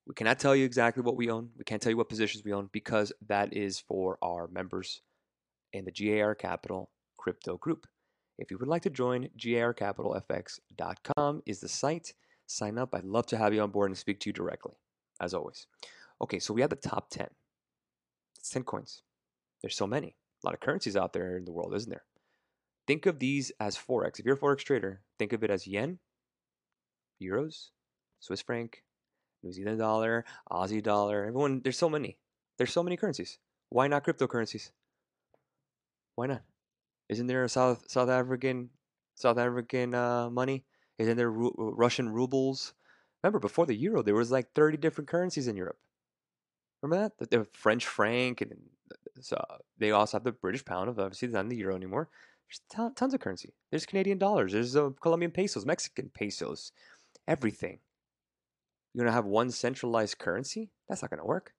We 0.07 0.13
cannot 0.13 0.39
tell 0.39 0.55
you 0.55 0.65
exactly 0.65 1.03
what 1.03 1.17
we 1.17 1.29
own. 1.29 1.49
We 1.57 1.65
can't 1.65 1.81
tell 1.81 1.91
you 1.91 1.97
what 1.97 2.09
positions 2.09 2.45
we 2.45 2.53
own 2.53 2.69
because 2.71 3.11
that 3.27 3.53
is 3.53 3.79
for 3.79 4.17
our 4.23 4.47
members 4.47 5.01
in 5.73 5.85
the 5.85 5.91
GAR 5.91 6.33
Capital 6.33 6.89
Crypto 7.17 7.57
Group. 7.57 7.85
If 8.37 8.51
you 8.51 8.57
would 8.57 8.69
like 8.69 8.83
to 8.83 8.89
join, 8.89 9.27
garcapitalfx.com 9.37 11.43
is 11.45 11.59
the 11.59 11.67
site. 11.67 12.13
Sign 12.45 12.77
up. 12.77 12.93
I'd 12.93 13.03
love 13.03 13.25
to 13.27 13.37
have 13.37 13.53
you 13.53 13.61
on 13.61 13.71
board 13.71 13.89
and 13.89 13.97
speak 13.97 14.21
to 14.21 14.29
you 14.29 14.33
directly, 14.33 14.75
as 15.19 15.33
always. 15.33 15.67
Okay, 16.21 16.39
so 16.39 16.53
we 16.53 16.61
have 16.61 16.69
the 16.69 16.77
top 16.77 17.09
10. 17.09 17.27
It's 18.39 18.49
10 18.49 18.63
coins. 18.63 19.01
There's 19.61 19.75
so 19.75 19.87
many. 19.87 20.15
A 20.43 20.47
lot 20.47 20.53
of 20.53 20.61
currencies 20.61 20.95
out 20.95 21.11
there 21.13 21.35
in 21.35 21.45
the 21.45 21.51
world, 21.51 21.73
isn't 21.75 21.89
there? 21.89 22.05
Think 22.87 23.05
of 23.05 23.19
these 23.19 23.51
as 23.59 23.77
Forex. 23.77 24.17
If 24.17 24.25
you're 24.25 24.35
a 24.35 24.39
Forex 24.39 24.59
trader, 24.59 25.01
think 25.19 25.33
of 25.33 25.43
it 25.43 25.49
as 25.51 25.67
yen, 25.67 25.99
euros, 27.21 27.69
Swiss 28.19 28.41
franc, 28.41 28.83
New 29.43 29.51
Zealand 29.51 29.79
dollar, 29.79 30.25
Aussie 30.49 30.81
dollar. 30.81 31.25
Everyone, 31.25 31.61
there's 31.63 31.77
so 31.77 31.89
many. 31.89 32.17
There's 32.57 32.71
so 32.71 32.83
many 32.83 32.97
currencies. 32.97 33.39
Why 33.69 33.87
not 33.87 34.05
cryptocurrencies? 34.05 34.71
Why 36.15 36.27
not? 36.27 36.41
Isn't 37.09 37.27
there 37.27 37.43
a 37.43 37.49
South 37.49 37.83
South 37.89 38.09
African 38.09 38.69
South 39.15 39.37
African 39.37 39.93
uh, 39.93 40.29
money? 40.29 40.65
Isn't 40.97 41.17
there 41.17 41.29
Ru- 41.29 41.53
Russian 41.57 42.09
rubles? 42.09 42.73
Remember, 43.21 43.39
before 43.39 43.65
the 43.65 43.75
euro, 43.75 44.01
there 44.01 44.15
was 44.15 44.31
like 44.31 44.53
30 44.53 44.77
different 44.77 45.09
currencies 45.09 45.47
in 45.47 45.57
Europe. 45.57 45.77
Remember 46.81 47.09
that? 47.19 47.29
The, 47.29 47.45
French 47.53 47.85
franc, 47.85 48.41
and 48.41 48.53
so 49.19 49.43
they 49.77 49.91
also 49.91 50.17
have 50.17 50.23
the 50.23 50.31
British 50.31 50.63
pound. 50.63 50.89
Obviously, 50.89 51.27
not 51.29 51.49
the 51.49 51.55
euro 51.55 51.75
anymore. 51.75 52.09
There's 52.47 52.93
tons 52.95 53.13
of 53.13 53.19
currency. 53.19 53.53
There's 53.71 53.85
Canadian 53.85 54.17
dollars. 54.17 54.53
There's 54.53 54.75
uh, 54.75 54.91
Colombian 55.01 55.31
pesos, 55.31 55.65
Mexican 55.65 56.09
pesos, 56.13 56.71
everything. 57.27 57.79
You're 58.93 59.05
gonna 59.05 59.15
have 59.15 59.25
one 59.25 59.51
centralized 59.51 60.17
currency? 60.17 60.71
That's 60.87 61.01
not 61.01 61.11
gonna 61.11 61.25
work. 61.25 61.53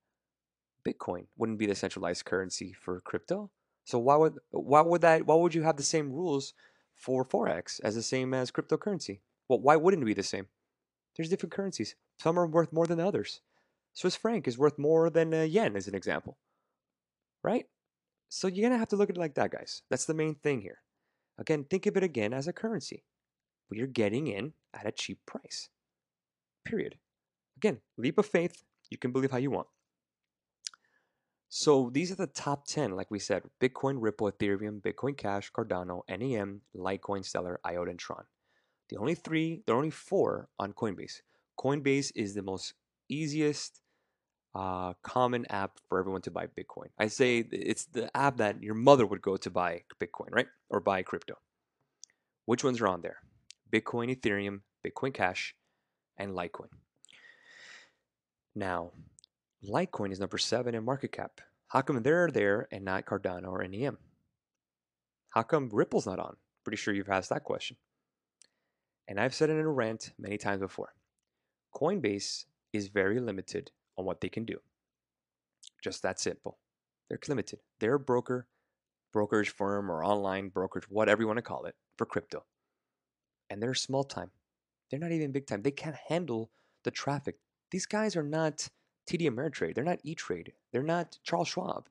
Bitcoin 0.87 1.27
wouldn't 1.37 1.59
be 1.59 1.66
the 1.66 1.74
centralized 1.74 2.24
currency 2.24 2.72
for 2.72 3.01
crypto. 3.01 3.51
So 3.85 3.98
why 3.98 4.16
would 4.16 4.38
why 4.51 4.81
would 4.81 5.03
that 5.03 5.27
why 5.27 5.35
would 5.35 5.55
you 5.55 5.62
have 5.62 5.77
the 5.77 5.83
same 5.83 6.12
rules 6.12 6.55
for 6.94 7.24
forex 7.24 7.81
as 7.85 7.94
the 7.94 8.03
same 8.03 8.33
as 8.35 8.51
cryptocurrency? 8.51 9.20
Well, 9.48 9.61
why 9.61 9.77
wouldn't 9.77 10.03
it 10.03 10.07
be 10.07 10.14
the 10.14 10.22
same? 10.22 10.46
There's 11.16 11.29
different 11.29 11.53
currencies. 11.53 11.96
Some 12.18 12.38
are 12.38 12.46
worth 12.46 12.72
more 12.72 12.87
than 12.87 13.01
others. 13.01 13.40
Swiss 13.92 14.16
franc 14.16 14.46
is 14.46 14.59
worth 14.59 14.79
more 14.79 15.11
than 15.11 15.33
a 15.33 15.44
yen, 15.44 15.77
as 15.77 15.88
an 15.88 15.94
example. 15.94 16.38
Right? 17.42 17.66
So 18.29 18.47
you're 18.49 18.69
gonna 18.69 18.79
have 18.79 18.88
to 18.88 18.97
look 18.97 19.11
at 19.11 19.17
it 19.17 19.21
like 19.21 19.35
that, 19.35 19.51
guys. 19.51 19.83
That's 19.91 20.05
the 20.05 20.14
main 20.14 20.35
thing 20.35 20.61
here. 20.61 20.83
Again, 21.38 21.64
think 21.64 21.87
of 21.87 21.97
it 21.97 22.03
again 22.03 22.33
as 22.33 22.49
a 22.49 22.53
currency. 22.53 23.05
But 23.69 23.79
you're 23.79 23.87
getting 23.87 24.27
in 24.27 24.55
at 24.75 24.87
a 24.87 24.93
cheap 24.93 25.21
price. 25.27 25.69
Period. 26.64 26.97
Again, 27.57 27.81
leap 27.97 28.19
of 28.19 28.27
faith. 28.27 28.64
You 28.91 28.99
can 28.99 29.12
believe 29.12 29.31
how 29.31 29.38
you 29.38 29.51
want. 29.51 29.69
So 31.51 31.91
these 31.93 32.12
are 32.12 32.17
the 32.17 32.27
top 32.27 32.67
10, 32.67 32.93
like 32.93 33.11
we 33.11 33.19
said 33.19 33.43
Bitcoin, 33.61 33.97
Ripple, 33.99 34.31
Ethereum, 34.31 34.83
Bitcoin 34.83 35.17
Cash, 35.17 35.51
Cardano, 35.53 36.03
NEM, 36.09 36.61
Litecoin, 36.77 37.25
Stellar, 37.25 37.59
IOTA, 37.67 37.91
and 37.91 37.99
Tron. 37.99 38.25
The 38.91 38.99
only 38.99 39.14
three, 39.14 39.62
there 39.67 39.75
are 39.75 39.79
only 39.79 39.91
four 39.91 40.49
on 40.59 40.73
Coinbase. 40.75 41.21
Coinbase 41.59 42.12
is 42.14 42.35
the 42.35 42.43
most 42.43 42.75
easiest, 43.09 43.81
uh, 44.55 44.95
common 45.03 45.47
app 45.51 45.79
for 45.89 45.99
everyone 45.99 46.23
to 46.23 46.31
buy 46.31 46.47
Bitcoin. 46.47 46.89
I 46.99 47.09
say 47.09 47.39
it's 47.39 47.87
the 47.87 48.15
app 48.17 48.39
that 48.39 48.63
your 48.63 48.75
mother 48.75 49.07
would 49.07 49.23
go 49.23 49.37
to 49.37 49.51
buy 49.51 49.83
Bitcoin, 50.01 50.31
right? 50.31 50.47
Or 50.71 50.81
buy 50.81 51.03
crypto. 51.03 51.35
Which 52.47 52.65
ones 52.65 52.81
are 52.81 52.89
on 52.89 53.03
there? 53.03 53.19
Bitcoin, 53.71 54.15
Ethereum, 54.15 54.61
Bitcoin 54.87 55.13
Cash, 55.13 55.55
and 56.17 56.33
Litecoin. 56.33 56.69
Now, 58.55 58.93
Litecoin 59.65 60.13
is 60.13 60.21
number 60.21 60.39
seven 60.39 60.75
in 60.75 60.85
market 60.85 61.13
cap. 61.13 61.41
How 61.69 61.83
come 61.83 62.03
they're 62.03 62.31
there 62.31 62.67
and 62.73 62.85
not 62.85 63.05
Cardano 63.05 63.49
or 63.49 63.67
NEM? 63.67 63.99
How 65.31 65.43
come 65.43 65.69
Ripple's 65.71 66.07
not 66.07 66.19
on? 66.19 66.37
Pretty 66.65 66.79
sure 66.79 66.95
you've 66.95 67.11
asked 67.11 67.29
that 67.31 67.45
question. 67.45 67.77
And 69.07 69.21
I've 69.21 69.35
said 69.35 69.51
it 69.51 69.55
in 69.55 69.61
a 69.61 69.69
rant 69.69 70.13
many 70.19 70.39
times 70.39 70.61
before. 70.61 70.95
Coinbase 71.75 72.45
is 72.73 72.89
very 72.89 73.21
limited 73.21 73.71
on 73.99 74.07
what 74.07 74.23
they 74.23 74.31
can 74.31 74.45
do. 74.45 74.59
Just 75.83 76.03
that 76.03 76.19
simple. 76.19 76.59
They're 77.09 77.19
limited. 77.29 77.61
They're 77.81 77.95
a 77.95 78.01
broker, 78.01 78.47
brokerage 79.13 79.51
firm, 79.51 79.91
or 79.91 80.05
online 80.05 80.49
brokerage, 80.49 80.89
whatever 80.89 81.23
you 81.23 81.27
want 81.27 81.39
to 81.39 81.43
call 81.43 81.67
it, 81.67 81.75
for 81.97 82.07
crypto. 82.07 82.45
And 83.51 83.63
they're 83.63 83.75
small 83.75 84.05
time. 84.05 84.31
They're 84.91 85.01
not 85.01 85.13
even 85.13 85.33
big 85.33 85.47
time. 85.47 85.63
They 85.63 85.71
can't 85.71 85.97
handle 86.09 86.51
the 86.85 86.91
traffic. 86.91 87.37
These 87.71 87.87
guys 87.87 88.17
are 88.17 88.23
not 88.23 88.69
TD 89.09 89.29
Ameritrade. 89.29 89.75
They're 89.75 89.85
not 89.85 90.01
E 90.03 90.15
Trade. 90.15 90.53
They're 90.73 90.83
not 90.83 91.19
Charles 91.23 91.49
Schwab. 91.49 91.89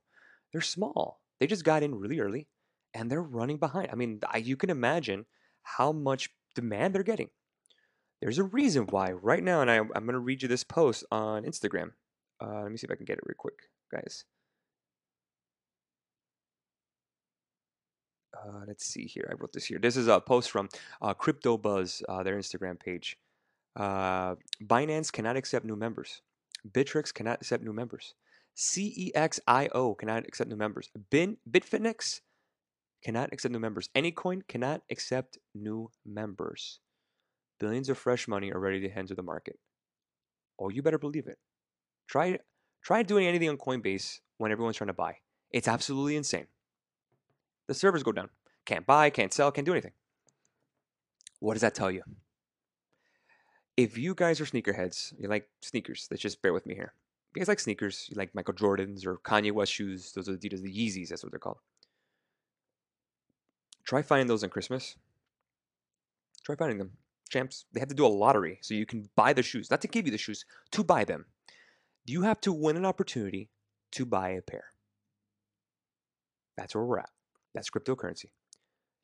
They're 0.51 0.61
small. 0.61 1.21
They 1.39 1.47
just 1.47 1.63
got 1.63 1.83
in 1.83 1.95
really 1.95 2.19
early 2.19 2.47
and 2.93 3.11
they're 3.11 3.21
running 3.21 3.57
behind. 3.57 3.89
I 3.91 3.95
mean, 3.95 4.21
you 4.41 4.55
can 4.55 4.69
imagine 4.69 5.25
how 5.61 5.91
much 5.91 6.29
demand 6.55 6.95
they're 6.95 7.03
getting. 7.03 7.29
There's 8.21 8.39
a 8.39 8.43
reason 8.43 8.87
why 8.89 9.11
right 9.11 9.43
now, 9.43 9.61
and 9.61 9.69
I, 9.69 9.75
am 9.75 9.89
going 9.89 10.13
to 10.13 10.19
read 10.19 10.41
you 10.41 10.47
this 10.47 10.63
post 10.63 11.05
on 11.11 11.43
Instagram. 11.43 11.91
Uh, 12.41 12.63
let 12.63 12.71
me 12.71 12.77
see 12.77 12.85
if 12.85 12.91
I 12.91 12.95
can 12.95 13.05
get 13.05 13.17
it 13.17 13.23
real 13.25 13.35
quick, 13.37 13.69
guys. 13.91 14.25
Uh, 18.35 18.61
let's 18.67 18.85
see 18.85 19.05
here. 19.05 19.27
I 19.31 19.35
wrote 19.35 19.53
this 19.53 19.65
here. 19.65 19.79
This 19.79 19.97
is 19.97 20.07
a 20.07 20.19
post 20.19 20.51
from 20.51 20.69
uh, 21.01 21.13
Crypto 21.13 21.57
Buzz, 21.57 22.01
uh, 22.09 22.23
their 22.23 22.37
Instagram 22.37 22.79
page. 22.79 23.17
Uh, 23.75 24.35
Binance 24.63 25.11
cannot 25.11 25.37
accept 25.37 25.65
new 25.65 25.75
members. 25.75 26.21
Bittrex 26.67 27.13
cannot 27.13 27.41
accept 27.41 27.63
new 27.63 27.73
members. 27.73 28.15
CEXIO 28.55 29.97
cannot 29.97 30.27
accept 30.27 30.49
new 30.49 30.55
members. 30.55 30.89
Bin, 31.11 31.37
Bitfinex 31.49 32.21
cannot 33.03 33.31
accept 33.31 33.51
new 33.51 33.59
members. 33.59 33.89
Anycoin 33.95 34.41
cannot 34.47 34.81
accept 34.89 35.37
new 35.53 35.91
members. 36.03 36.79
Billions 37.59 37.89
of 37.89 37.97
fresh 37.97 38.27
money 38.27 38.51
are 38.51 38.59
ready 38.59 38.79
to 38.81 38.91
enter 38.91 39.15
the 39.15 39.23
market. 39.23 39.57
Oh, 40.59 40.69
you 40.69 40.81
better 40.81 40.99
believe 40.99 41.27
it. 41.27 41.37
Try 42.07 42.39
try 42.83 43.03
doing 43.03 43.27
anything 43.27 43.49
on 43.49 43.57
Coinbase 43.57 44.19
when 44.37 44.51
everyone's 44.51 44.77
trying 44.77 44.87
to 44.87 44.93
buy. 44.93 45.17
It's 45.51 45.67
absolutely 45.67 46.15
insane. 46.15 46.47
The 47.67 47.73
servers 47.73 48.03
go 48.03 48.11
down. 48.11 48.29
Can't 48.65 48.85
buy, 48.85 49.09
can't 49.09 49.33
sell, 49.33 49.51
can't 49.51 49.65
do 49.65 49.73
anything. 49.73 49.93
What 51.39 51.53
does 51.53 51.61
that 51.61 51.75
tell 51.75 51.91
you? 51.91 52.03
if 53.77 53.95
you 53.95 54.15
guys 54.15 54.41
are 54.41 54.45
sneakerheads, 54.45 55.13
you 55.19 55.29
like 55.29 55.47
sneakers, 55.61 56.07
let's 56.09 56.21
just 56.21 56.41
bear 56.41 56.51
with 56.51 56.65
me 56.65 56.73
here. 56.73 56.93
If 57.29 57.35
you 57.37 57.39
guys 57.41 57.47
like 57.47 57.59
sneakers, 57.59 58.07
you 58.09 58.17
like 58.17 58.33
Michael 58.33 58.55
Jordans 58.55 59.05
or 59.05 59.17
Kanye 59.17 59.51
West 59.51 59.71
shoes, 59.71 60.11
those 60.13 60.27
are 60.27 60.35
Adidas, 60.35 60.63
the 60.63 60.73
Yeezys, 60.73 61.09
that's 61.09 61.23
what 61.23 61.31
they're 61.31 61.39
called. 61.39 61.59
Try 63.85 64.01
finding 64.01 64.27
those 64.27 64.43
on 64.43 64.49
Christmas. 64.49 64.95
Try 66.43 66.55
finding 66.55 66.79
them. 66.79 66.91
Champs, 67.27 67.65
they 67.73 67.79
have 67.79 67.89
to 67.89 67.95
do 67.95 68.05
a 68.05 68.07
lottery 68.07 68.59
so 68.61 68.73
you 68.73 68.85
can 68.85 69.09
buy 69.15 69.33
the 69.33 69.43
shoes, 69.43 69.69
not 69.69 69.81
to 69.81 69.87
give 69.87 70.05
you 70.05 70.11
the 70.11 70.17
shoes, 70.17 70.45
to 70.71 70.83
buy 70.83 71.03
them. 71.03 71.25
You 72.05 72.21
have 72.23 72.39
to 72.41 72.53
win 72.53 72.77
an 72.77 72.85
opportunity 72.85 73.49
to 73.91 74.05
buy 74.05 74.29
a 74.29 74.41
pair. 74.41 74.65
That's 76.57 76.73
where 76.73 76.85
we're 76.85 76.99
at. 76.99 77.09
That's 77.53 77.69
cryptocurrency. 77.69 78.31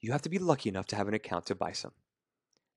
You 0.02 0.12
have 0.12 0.22
to 0.24 0.30
be 0.30 0.40
lucky 0.40 0.70
enough 0.70 0.88
to 0.88 0.96
have 0.96 1.08
an 1.08 1.14
account 1.14 1.46
to 1.48 1.56
buy 1.56 1.72
some. 1.72 1.94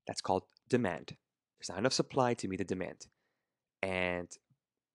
That's 0.07 0.21
called 0.21 0.45
demand. 0.69 1.17
There's 1.59 1.69
not 1.69 1.79
enough 1.79 1.93
supply 1.93 2.35
to 2.35 2.49
meet 2.49 2.59
the 2.59 2.65
demand. 2.65 3.07
And 3.83 4.29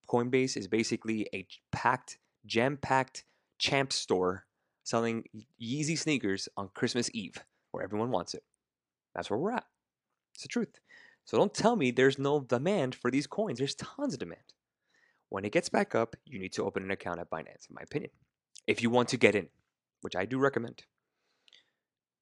Coinbase 0.07 0.57
is 0.57 0.67
basically 0.67 1.27
a 1.33 1.47
packed, 1.71 2.17
jam 2.45 2.77
packed 2.77 3.23
champ 3.57 3.93
store 3.93 4.45
selling 4.83 5.23
Yeezy 5.61 5.97
sneakers 5.97 6.49
on 6.57 6.69
Christmas 6.73 7.09
Eve 7.13 7.43
where 7.71 7.83
everyone 7.83 8.11
wants 8.11 8.33
it. 8.33 8.43
That's 9.15 9.29
where 9.29 9.39
we're 9.39 9.53
at. 9.53 9.65
It's 10.33 10.43
the 10.43 10.49
truth. 10.49 10.79
So 11.25 11.37
don't 11.37 11.53
tell 11.53 11.75
me 11.75 11.91
there's 11.91 12.19
no 12.19 12.39
demand 12.41 12.95
for 12.95 13.11
these 13.11 13.27
coins. 13.27 13.59
There's 13.59 13.75
tons 13.75 14.13
of 14.13 14.19
demand. 14.19 14.41
When 15.29 15.45
it 15.45 15.53
gets 15.53 15.69
back 15.69 15.95
up, 15.95 16.15
you 16.25 16.39
need 16.39 16.53
to 16.53 16.65
open 16.65 16.83
an 16.83 16.91
account 16.91 17.19
at 17.19 17.29
Binance, 17.29 17.69
in 17.69 17.75
my 17.75 17.81
opinion, 17.83 18.11
if 18.67 18.81
you 18.81 18.89
want 18.89 19.09
to 19.09 19.17
get 19.17 19.35
in, 19.35 19.47
which 20.01 20.15
I 20.15 20.25
do 20.25 20.37
recommend. 20.39 20.83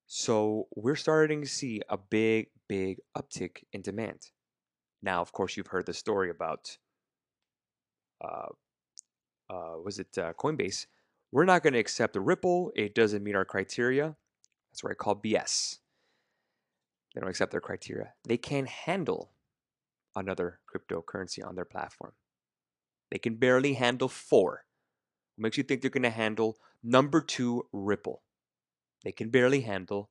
So 0.05 0.67
we're 0.75 0.95
starting 0.95 1.41
to 1.41 1.47
see 1.47 1.81
a 1.89 1.97
big, 1.97 2.47
big 2.67 2.99
uptick 3.17 3.63
in 3.73 3.81
demand. 3.81 4.31
Now, 5.01 5.21
of 5.21 5.31
course, 5.31 5.55
you've 5.55 5.67
heard 5.67 5.85
the 5.85 5.93
story 5.93 6.29
about, 6.29 6.77
uh, 8.23 8.47
uh, 9.49 9.75
was 9.83 9.99
it 9.99 10.17
uh, 10.17 10.33
Coinbase? 10.33 10.85
We're 11.31 11.45
not 11.45 11.63
going 11.63 11.73
to 11.73 11.79
accept 11.79 12.15
Ripple. 12.15 12.71
It 12.75 12.95
doesn't 12.95 13.23
meet 13.23 13.35
our 13.35 13.45
criteria. 13.45 14.15
That's 14.71 14.83
what 14.83 14.91
I 14.91 14.95
call 14.95 15.15
BS. 15.15 15.77
They 17.13 17.21
don't 17.21 17.29
accept 17.29 17.51
their 17.51 17.61
criteria. 17.61 18.13
They 18.27 18.37
can't 18.37 18.67
handle 18.67 19.31
another 20.15 20.59
cryptocurrency 20.69 21.45
on 21.45 21.55
their 21.55 21.65
platform. 21.65 22.13
They 23.11 23.17
can 23.17 23.35
barely 23.35 23.73
handle 23.73 24.07
four. 24.07 24.65
What 25.35 25.43
makes 25.43 25.57
you 25.57 25.63
think 25.63 25.81
they're 25.81 25.89
going 25.89 26.03
to 26.03 26.09
handle 26.09 26.57
number 26.83 27.21
two 27.21 27.67
Ripple? 27.71 28.21
They 29.03 29.11
can 29.11 29.29
barely 29.29 29.61
handle 29.61 30.09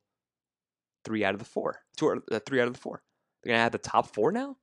three 1.05 1.23
out 1.23 1.33
of 1.33 1.39
the 1.39 1.45
four. 1.45 1.81
Two, 1.97 2.21
uh, 2.31 2.39
three 2.45 2.59
out 2.61 2.67
of 2.67 2.73
the 2.73 2.79
four. 2.79 3.01
They're 3.43 3.51
gonna 3.51 3.63
have 3.63 3.71
the 3.71 3.77
top 3.77 4.13
four 4.13 4.31
now. 4.31 4.57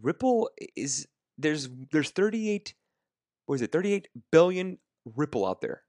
Ripple 0.00 0.50
is 0.76 1.06
there's 1.38 1.68
there's 1.90 2.10
38. 2.10 2.74
What 3.46 3.56
is 3.56 3.62
it? 3.62 3.72
38 3.72 4.08
billion 4.32 4.78
Ripple 5.04 5.46
out 5.46 5.60
there. 5.60 5.82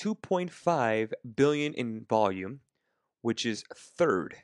2.5 0.00 1.12
billion 1.36 1.74
in 1.74 2.06
volume, 2.08 2.60
which 3.22 3.44
is 3.46 3.64
third 3.74 4.36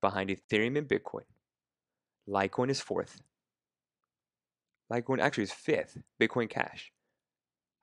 behind 0.00 0.30
Ethereum 0.30 0.78
and 0.78 0.88
Bitcoin. 0.88 1.24
Litecoin 2.28 2.70
is 2.70 2.80
fourth. 2.80 3.20
Litecoin 4.92 5.20
actually 5.20 5.44
is 5.44 5.52
fifth. 5.52 5.98
Bitcoin 6.20 6.48
Cash. 6.48 6.92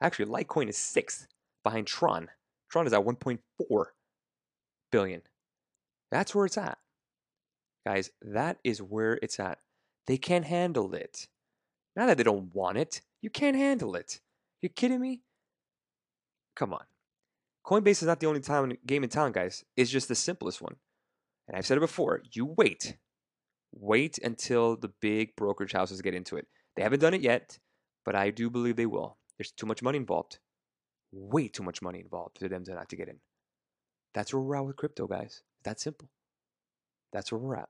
Actually, 0.01 0.25
Litecoin 0.25 0.69
is 0.69 0.77
sixth 0.77 1.27
behind 1.63 1.87
Tron. 1.87 2.29
Tron 2.69 2.87
is 2.87 2.93
at 2.93 3.05
1.4 3.05 3.85
billion. 4.91 5.21
That's 6.11 6.33
where 6.33 6.45
it's 6.45 6.57
at. 6.57 6.77
Guys, 7.85 8.11
that 8.21 8.57
is 8.63 8.81
where 8.81 9.19
it's 9.21 9.39
at. 9.39 9.59
They 10.07 10.17
can't 10.17 10.45
handle 10.45 10.93
it. 10.93 11.27
Not 11.95 12.07
that 12.07 12.17
they 12.17 12.23
don't 12.23 12.53
want 12.53 12.77
it. 12.77 13.01
You 13.21 13.29
can't 13.29 13.55
handle 13.55 13.95
it. 13.95 14.19
You 14.61 14.69
kidding 14.69 15.01
me? 15.01 15.21
Come 16.55 16.73
on. 16.73 16.83
Coinbase 17.65 18.01
is 18.01 18.03
not 18.03 18.19
the 18.19 18.27
only 18.27 18.39
time 18.39 18.77
game 18.85 19.03
in 19.03 19.09
town, 19.09 19.31
guys. 19.31 19.63
It's 19.77 19.91
just 19.91 20.07
the 20.07 20.15
simplest 20.15 20.61
one. 20.61 20.75
And 21.47 21.57
I've 21.57 21.65
said 21.65 21.77
it 21.77 21.81
before. 21.81 22.21
You 22.31 22.45
wait. 22.57 22.97
Wait 23.73 24.17
until 24.23 24.75
the 24.75 24.91
big 25.01 25.35
brokerage 25.35 25.71
houses 25.71 26.01
get 26.01 26.15
into 26.15 26.37
it. 26.37 26.47
They 26.75 26.83
haven't 26.83 26.99
done 26.99 27.13
it 27.13 27.21
yet, 27.21 27.59
but 28.03 28.15
I 28.15 28.31
do 28.31 28.49
believe 28.49 28.75
they 28.75 28.85
will. 28.85 29.17
There's 29.37 29.51
too 29.51 29.65
much 29.65 29.81
money 29.81 29.97
involved. 29.97 30.39
Way 31.11 31.47
too 31.47 31.63
much 31.63 31.81
money 31.81 31.99
involved 31.99 32.39
for 32.39 32.47
them 32.47 32.63
to 32.65 32.73
not 32.73 32.89
to 32.89 32.95
get 32.95 33.09
in. 33.09 33.19
That's 34.13 34.33
where 34.33 34.41
we're 34.41 34.55
at 34.57 34.65
with 34.65 34.75
crypto, 34.75 35.07
guys. 35.07 35.43
That 35.63 35.79
simple. 35.79 36.09
That's 37.13 37.31
where 37.31 37.39
we're 37.39 37.57
at. 37.57 37.69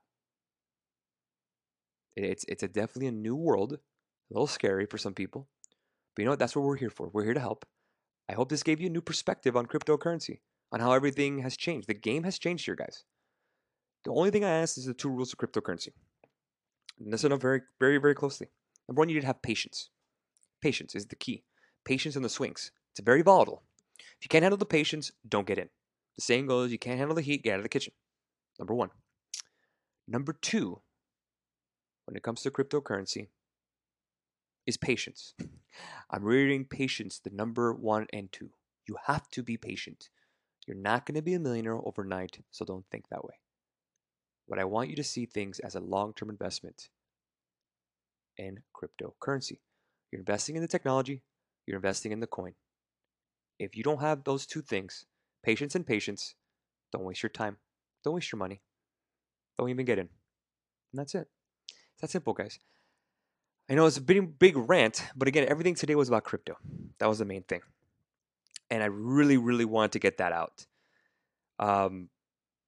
It's 2.16 2.44
it's 2.46 2.62
a 2.62 2.68
definitely 2.68 3.08
a 3.08 3.12
new 3.12 3.34
world, 3.34 3.72
a 3.72 3.78
little 4.30 4.46
scary 4.46 4.86
for 4.86 4.98
some 4.98 5.14
people, 5.14 5.48
but 6.14 6.22
you 6.22 6.24
know 6.26 6.32
what? 6.32 6.38
That's 6.38 6.54
what 6.54 6.64
we're 6.64 6.76
here 6.76 6.90
for. 6.90 7.08
We're 7.08 7.24
here 7.24 7.34
to 7.34 7.40
help. 7.40 7.64
I 8.28 8.34
hope 8.34 8.48
this 8.48 8.62
gave 8.62 8.80
you 8.80 8.86
a 8.86 8.90
new 8.90 9.00
perspective 9.00 9.56
on 9.56 9.66
cryptocurrency, 9.66 10.40
on 10.72 10.80
how 10.80 10.92
everything 10.92 11.40
has 11.40 11.56
changed. 11.56 11.88
The 11.88 11.94
game 11.94 12.24
has 12.24 12.38
changed 12.38 12.64
here, 12.64 12.76
guys. 12.76 13.04
The 14.04 14.12
only 14.12 14.30
thing 14.30 14.44
I 14.44 14.50
ask 14.50 14.78
is 14.78 14.86
the 14.86 14.94
two 14.94 15.10
rules 15.10 15.32
of 15.32 15.38
cryptocurrency. 15.38 15.90
Listen 16.98 17.32
up 17.32 17.40
very, 17.40 17.62
very, 17.80 17.98
very 17.98 18.14
closely. 18.14 18.48
Number 18.88 19.00
one, 19.00 19.08
you 19.08 19.14
need 19.14 19.22
to 19.22 19.26
have 19.26 19.42
patience. 19.42 19.90
Patience 20.60 20.94
is 20.94 21.06
the 21.06 21.16
key. 21.16 21.44
Patience 21.84 22.16
in 22.16 22.22
the 22.22 22.28
swings. 22.28 22.70
It's 22.92 23.00
very 23.00 23.22
volatile. 23.22 23.62
If 23.98 24.24
you 24.24 24.28
can't 24.28 24.42
handle 24.42 24.58
the 24.58 24.66
patience, 24.66 25.12
don't 25.28 25.46
get 25.46 25.58
in. 25.58 25.68
The 26.16 26.22
saying 26.22 26.46
goes, 26.46 26.70
you 26.70 26.78
can't 26.78 26.98
handle 26.98 27.16
the 27.16 27.22
heat, 27.22 27.42
get 27.42 27.54
out 27.54 27.58
of 27.58 27.62
the 27.64 27.68
kitchen. 27.68 27.92
Number 28.58 28.74
one. 28.74 28.90
Number 30.06 30.32
two, 30.32 30.80
when 32.04 32.16
it 32.16 32.22
comes 32.22 32.42
to 32.42 32.50
cryptocurrency, 32.50 33.28
is 34.66 34.76
patience. 34.76 35.34
I'm 36.10 36.24
reading 36.24 36.64
patience, 36.64 37.18
the 37.18 37.30
number 37.30 37.72
one 37.72 38.06
and 38.12 38.30
two. 38.32 38.50
You 38.86 38.96
have 39.06 39.28
to 39.30 39.42
be 39.42 39.56
patient. 39.56 40.08
You're 40.66 40.76
not 40.76 41.06
going 41.06 41.16
to 41.16 41.22
be 41.22 41.34
a 41.34 41.40
millionaire 41.40 41.76
overnight, 41.76 42.38
so 42.50 42.64
don't 42.64 42.86
think 42.90 43.08
that 43.08 43.24
way. 43.24 43.34
What 44.46 44.60
I 44.60 44.64
want 44.64 44.90
you 44.90 44.96
to 44.96 45.04
see 45.04 45.26
things 45.26 45.58
as 45.60 45.74
a 45.74 45.80
long 45.80 46.12
term 46.12 46.30
investment 46.30 46.88
in 48.36 48.60
cryptocurrency. 48.74 49.58
You're 50.10 50.20
investing 50.20 50.56
in 50.56 50.62
the 50.62 50.68
technology, 50.68 51.22
you're 51.66 51.76
investing 51.76 52.12
in 52.12 52.20
the 52.20 52.26
coin. 52.26 52.54
If 53.58 53.76
you 53.76 53.82
don't 53.82 54.00
have 54.00 54.24
those 54.24 54.46
two 54.46 54.62
things, 54.62 55.06
patience 55.42 55.74
and 55.74 55.86
patience, 55.86 56.34
don't 56.92 57.04
waste 57.04 57.22
your 57.22 57.30
time. 57.30 57.56
Don't 58.04 58.14
waste 58.14 58.32
your 58.32 58.38
money. 58.38 58.60
Don't 59.58 59.70
even 59.70 59.86
get 59.86 59.98
in. 59.98 60.08
And 60.92 60.98
that's 60.98 61.14
it. 61.14 61.28
It's 61.68 62.00
that 62.00 62.10
simple, 62.10 62.34
guys. 62.34 62.58
I 63.72 63.74
know 63.74 63.86
it's 63.86 63.96
a 63.96 64.02
big, 64.02 64.38
big 64.38 64.54
rant, 64.54 65.02
but 65.16 65.28
again, 65.28 65.48
everything 65.48 65.74
today 65.74 65.94
was 65.94 66.08
about 66.08 66.24
crypto. 66.24 66.58
That 66.98 67.08
was 67.08 67.20
the 67.20 67.24
main 67.24 67.42
thing. 67.42 67.62
And 68.68 68.82
I 68.82 68.86
really, 68.86 69.38
really 69.38 69.64
wanted 69.64 69.92
to 69.92 69.98
get 69.98 70.18
that 70.18 70.30
out. 70.30 70.66
Um, 71.58 72.10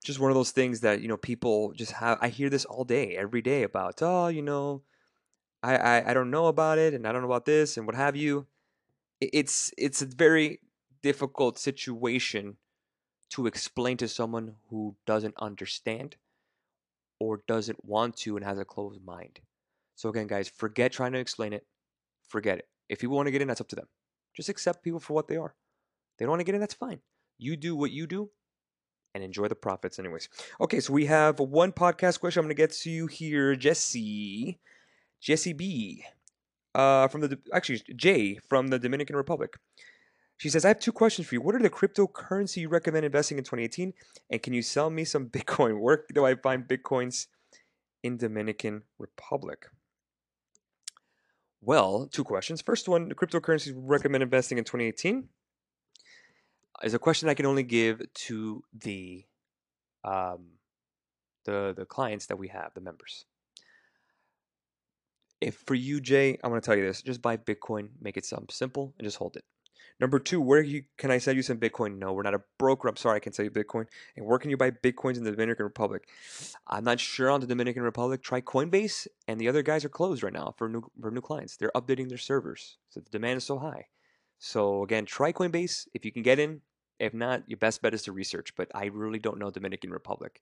just 0.02 0.18
one 0.18 0.30
of 0.30 0.34
those 0.34 0.52
things 0.52 0.80
that, 0.80 1.02
you 1.02 1.08
know, 1.08 1.18
people 1.18 1.74
just 1.74 1.92
have, 1.92 2.16
I 2.22 2.28
hear 2.28 2.48
this 2.48 2.64
all 2.64 2.84
day, 2.84 3.16
every 3.16 3.42
day 3.42 3.64
about, 3.64 4.00
oh, 4.00 4.28
you 4.28 4.40
know, 4.40 4.80
I, 5.62 5.76
I, 5.76 6.10
I 6.10 6.14
don't 6.14 6.30
know 6.30 6.46
about 6.46 6.78
it 6.78 6.94
and 6.94 7.06
I 7.06 7.12
don't 7.12 7.20
know 7.20 7.28
about 7.28 7.44
this 7.44 7.76
and 7.76 7.84
what 7.84 7.96
have 7.96 8.16
you. 8.16 8.46
It's, 9.20 9.74
it's 9.76 10.00
a 10.00 10.06
very 10.06 10.60
difficult 11.02 11.58
situation 11.58 12.56
to 13.32 13.46
explain 13.46 13.98
to 13.98 14.08
someone 14.08 14.54
who 14.70 14.96
doesn't 15.04 15.34
understand 15.38 16.16
or 17.20 17.42
doesn't 17.46 17.84
want 17.84 18.16
to 18.18 18.38
and 18.38 18.44
has 18.46 18.58
a 18.58 18.64
closed 18.64 19.04
mind. 19.04 19.40
So 19.94 20.08
again, 20.08 20.26
guys, 20.26 20.48
forget 20.48 20.92
trying 20.92 21.12
to 21.12 21.18
explain 21.18 21.52
it. 21.52 21.66
Forget 22.28 22.58
it. 22.58 22.68
If 22.88 22.98
people 23.00 23.16
want 23.16 23.26
to 23.26 23.30
get 23.30 23.42
in, 23.42 23.48
that's 23.48 23.60
up 23.60 23.68
to 23.68 23.76
them. 23.76 23.88
Just 24.34 24.48
accept 24.48 24.82
people 24.82 25.00
for 25.00 25.14
what 25.14 25.28
they 25.28 25.36
are. 25.36 25.54
They 26.18 26.24
don't 26.24 26.30
want 26.30 26.40
to 26.40 26.44
get 26.44 26.54
in, 26.54 26.60
that's 26.60 26.74
fine. 26.74 27.00
You 27.38 27.56
do 27.56 27.76
what 27.76 27.90
you 27.90 28.06
do 28.06 28.30
and 29.14 29.22
enjoy 29.22 29.48
the 29.48 29.54
profits, 29.54 29.98
anyways. 29.98 30.28
Okay, 30.60 30.80
so 30.80 30.92
we 30.92 31.06
have 31.06 31.38
one 31.38 31.72
podcast 31.72 32.20
question 32.20 32.40
I'm 32.40 32.46
going 32.46 32.56
to 32.56 32.62
get 32.62 32.72
to 32.72 32.90
you 32.90 33.06
here. 33.06 33.54
Jesse, 33.56 34.58
Jesse 35.20 35.52
B, 35.52 36.04
uh, 36.74 37.08
from 37.08 37.22
the 37.22 37.38
actually 37.52 37.82
Jay 37.96 38.38
from 38.48 38.68
the 38.68 38.78
Dominican 38.78 39.16
Republic. 39.16 39.54
She 40.36 40.48
says, 40.50 40.64
I 40.64 40.68
have 40.68 40.80
two 40.80 40.92
questions 40.92 41.28
for 41.28 41.36
you. 41.36 41.40
What 41.40 41.54
are 41.54 41.60
the 41.60 41.70
cryptocurrency 41.70 42.58
you 42.58 42.68
recommend 42.68 43.04
investing 43.04 43.38
in 43.38 43.44
2018? 43.44 43.92
And 44.30 44.42
can 44.42 44.52
you 44.52 44.62
sell 44.62 44.90
me 44.90 45.04
some 45.04 45.26
Bitcoin? 45.30 45.80
Where 45.80 46.04
do 46.12 46.26
I 46.26 46.34
find 46.34 46.66
Bitcoins 46.66 47.28
in 48.02 48.16
Dominican 48.16 48.82
Republic? 48.98 49.66
Well, 51.66 52.08
two 52.12 52.24
questions. 52.24 52.60
First 52.60 52.88
one, 52.88 53.10
cryptocurrencies 53.12 53.72
recommend 53.74 54.22
investing 54.22 54.58
in 54.58 54.64
2018 54.64 55.28
is 56.82 56.92
a 56.92 56.98
question 56.98 57.30
I 57.30 57.34
can 57.34 57.46
only 57.46 57.62
give 57.62 58.02
to 58.26 58.62
the 58.78 59.24
um, 60.04 60.58
the 61.46 61.72
the 61.74 61.86
clients 61.86 62.26
that 62.26 62.36
we 62.36 62.48
have, 62.48 62.74
the 62.74 62.82
members. 62.82 63.24
If 65.40 65.56
for 65.66 65.74
you, 65.74 66.02
Jay, 66.02 66.38
I'm 66.44 66.50
going 66.50 66.60
to 66.60 66.64
tell 66.64 66.76
you 66.76 66.84
this: 66.84 67.00
just 67.00 67.22
buy 67.22 67.38
Bitcoin, 67.38 67.88
make 67.98 68.18
it 68.18 68.26
something 68.26 68.48
simple, 68.50 68.92
and 68.98 69.06
just 69.06 69.16
hold 69.16 69.36
it. 69.36 69.44
Number 70.00 70.18
two, 70.18 70.40
where 70.40 70.60
you, 70.60 70.84
can 70.98 71.10
I 71.10 71.18
sell 71.18 71.34
you 71.34 71.42
some 71.42 71.58
Bitcoin? 71.58 71.98
No, 71.98 72.12
we're 72.12 72.22
not 72.22 72.34
a 72.34 72.42
broker. 72.58 72.88
I'm 72.88 72.96
sorry, 72.96 73.16
I 73.16 73.20
can't 73.20 73.34
sell 73.34 73.44
you 73.44 73.50
Bitcoin. 73.50 73.86
And 74.16 74.26
where 74.26 74.38
can 74.38 74.50
you 74.50 74.56
buy 74.56 74.70
Bitcoins 74.70 75.16
in 75.16 75.24
the 75.24 75.30
Dominican 75.30 75.64
Republic? 75.64 76.08
I'm 76.66 76.84
not 76.84 77.00
sure 77.00 77.30
on 77.30 77.40
the 77.40 77.46
Dominican 77.46 77.82
Republic. 77.82 78.22
Try 78.22 78.40
Coinbase, 78.40 79.06
and 79.28 79.40
the 79.40 79.48
other 79.48 79.62
guys 79.62 79.84
are 79.84 79.88
closed 79.88 80.22
right 80.22 80.32
now 80.32 80.54
for 80.56 80.68
new 80.68 80.82
for 81.00 81.10
new 81.10 81.20
clients. 81.20 81.56
They're 81.56 81.72
updating 81.74 82.08
their 82.08 82.18
servers, 82.18 82.78
so 82.90 83.00
the 83.00 83.10
demand 83.10 83.38
is 83.38 83.44
so 83.44 83.58
high. 83.58 83.86
So 84.38 84.82
again, 84.82 85.06
try 85.06 85.32
Coinbase 85.32 85.88
if 85.94 86.04
you 86.04 86.12
can 86.12 86.22
get 86.22 86.38
in. 86.38 86.60
If 86.98 87.14
not, 87.14 87.42
your 87.48 87.58
best 87.58 87.82
bet 87.82 87.94
is 87.94 88.02
to 88.02 88.12
research. 88.12 88.54
But 88.56 88.70
I 88.74 88.86
really 88.86 89.18
don't 89.18 89.38
know 89.38 89.50
Dominican 89.50 89.90
Republic. 89.90 90.40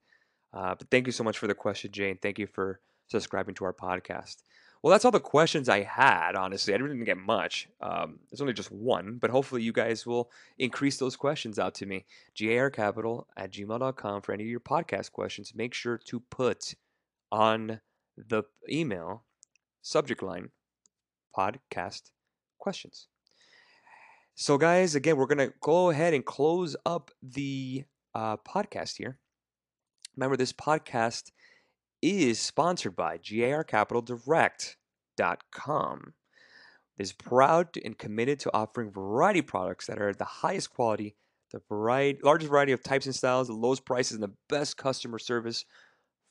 Uh, 0.53 0.75
but 0.75 0.91
thank 0.91 1.07
you 1.07 1.13
so 1.13 1.25
much 1.25 1.39
for 1.39 1.47
the 1.47 1.55
question, 1.55 1.91
Jane. 1.93 2.19
Thank 2.21 2.39
you 2.39 2.47
for 2.47 2.81
subscribing 3.09 3.55
to 3.57 3.65
our 3.65 3.73
podcast. 3.73 4.43
Well, 4.83 4.91
that's 4.91 5.05
all 5.05 5.13
the 5.13 5.21
questions 5.21 5.69
I 5.69 5.83
had, 5.83 6.35
honestly. 6.35 6.75
I 6.75 6.77
didn't 6.77 7.05
get 7.05 7.17
much. 7.17 7.69
Um, 7.81 8.19
there's 8.29 8.41
only 8.41 8.53
just 8.53 8.73
one, 8.73 9.19
but 9.21 9.31
hopefully 9.31 9.63
you 9.63 9.73
guys 9.73 10.05
will 10.05 10.29
increase 10.59 10.99
those 10.99 11.15
questions 11.15 11.59
out 11.59 11.75
to 11.77 11.87
me. 11.87 12.05
garcapital 12.37 13.27
at 13.37 13.53
gmail.com 13.53 14.23
for 14.23 14.33
any 14.33 14.43
of 14.43 14.51
your 14.51 14.61
podcast 14.61 15.13
questions. 15.13 15.55
Make 15.55 15.73
sure 15.73 15.99
to 15.99 16.19
put 16.19 16.75
on 17.31 17.81
the 18.17 18.43
email 18.69 19.23
subject 19.83 20.21
line 20.21 20.51
podcast 21.37 22.11
questions. 22.59 23.07
So, 24.35 24.59
guys, 24.59 24.97
again, 24.97 25.17
we're 25.17 25.27
going 25.27 25.47
to 25.47 25.55
go 25.61 25.91
ahead 25.91 26.13
and 26.13 26.25
close 26.25 26.75
up 26.85 27.13
the 27.23 27.85
uh, 28.17 28.37
podcast 28.39 28.97
here. 28.97 29.19
Remember, 30.17 30.37
this 30.37 30.53
podcast 30.53 31.31
is 32.03 32.41
sponsored 32.41 32.97
by 32.97 33.19
garcapitaldirect.com. 33.19 36.15
It 36.99 37.03
is 37.03 37.13
proud 37.13 37.69
and 37.83 37.97
committed 37.97 38.39
to 38.41 38.53
offering 38.53 38.91
variety 38.91 39.41
products 39.41 39.87
that 39.87 40.01
are 40.01 40.13
the 40.13 40.25
highest 40.25 40.75
quality, 40.75 41.15
the 41.53 41.63
variety, 41.69 42.19
largest 42.23 42.51
variety 42.51 42.73
of 42.73 42.83
types 42.83 43.07
and 43.07 43.15
styles, 43.15 43.47
the 43.47 43.55
lowest 43.55 43.85
prices, 43.85 44.15
and 44.15 44.23
the 44.23 44.35
best 44.49 44.77
customer 44.77 45.19
service 45.19 45.65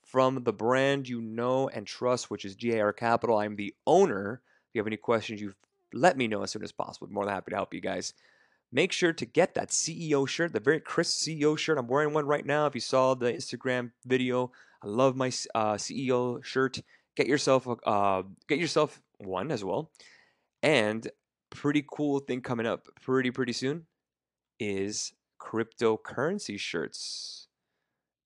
from 0.05 0.43
the 0.43 0.53
brand 0.53 1.07
you 1.07 1.21
know 1.21 1.69
and 1.69 1.87
trust, 1.87 2.29
which 2.29 2.45
is 2.45 2.55
GAR 2.55 2.93
Capital. 2.93 3.39
I'm 3.39 3.55
the 3.55 3.73
owner. 3.87 4.41
If 4.69 4.75
you 4.75 4.79
have 4.79 4.87
any 4.87 4.97
questions, 4.97 5.41
you 5.41 5.53
let 5.93 6.17
me 6.17 6.27
know 6.27 6.43
as 6.43 6.51
soon 6.51 6.63
as 6.63 6.71
possible. 6.71 7.07
I'm 7.07 7.13
more 7.13 7.25
than 7.25 7.33
happy 7.33 7.51
to 7.51 7.55
help 7.55 7.73
you 7.73 7.81
guys. 7.81 8.13
Make 8.73 8.91
sure 8.91 9.13
to 9.13 9.25
get 9.25 9.55
that 9.55 9.69
CEO 9.69 10.27
shirt, 10.27 10.53
the 10.53 10.59
very 10.59 10.79
crisp 10.79 11.27
CEO 11.27 11.57
shirt. 11.57 11.77
I'm 11.77 11.87
wearing 11.87 12.13
one 12.13 12.25
right 12.25 12.45
now. 12.45 12.67
If 12.67 12.75
you 12.75 12.81
saw 12.81 13.15
the 13.15 13.33
Instagram 13.33 13.91
video, 14.05 14.51
I 14.83 14.87
love 14.87 15.15
my 15.15 15.27
uh, 15.55 15.75
CEO 15.75 16.43
shirt. 16.43 16.81
Get 17.15 17.27
yourself 17.27 17.67
uh, 17.85 18.23
get 18.47 18.59
yourself 18.59 19.01
one 19.17 19.51
as 19.51 19.63
well. 19.63 19.91
And 20.63 21.09
pretty 21.49 21.83
cool 21.91 22.19
thing 22.19 22.41
coming 22.41 22.65
up 22.65 22.87
pretty 23.01 23.31
pretty 23.31 23.53
soon 23.53 23.85
is 24.59 25.13
cryptocurrency 25.41 26.59
shirts. 26.59 27.47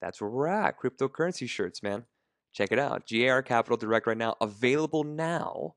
That's 0.01 0.21
where 0.21 0.29
we're 0.29 0.47
at. 0.47 0.79
Cryptocurrency 0.79 1.49
shirts, 1.49 1.81
man. 1.81 2.05
Check 2.53 2.71
it 2.71 2.79
out. 2.79 3.07
GAR 3.07 3.41
Capital 3.41 3.77
Direct 3.77 4.07
right 4.07 4.17
now 4.17 4.35
available 4.39 5.03
now. 5.03 5.75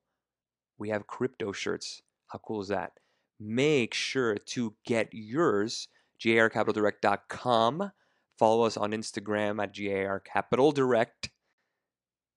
We 0.79 0.91
have 0.91 1.07
crypto 1.07 1.53
shirts. 1.53 2.03
How 2.29 2.39
cool 2.39 2.61
is 2.61 2.69
that? 2.69 2.93
make 3.41 3.95
sure 3.95 4.37
to 4.37 4.75
get 4.85 5.09
yours, 5.13 5.89
garcapitaldirect.com. 6.25 7.93
Follow 8.39 8.65
us 8.65 8.77
on 8.77 8.93
Instagram 8.93 9.61
at 9.63 9.75
GAR 9.75 10.21
Capital 10.21 10.71
Direct. 10.71 11.31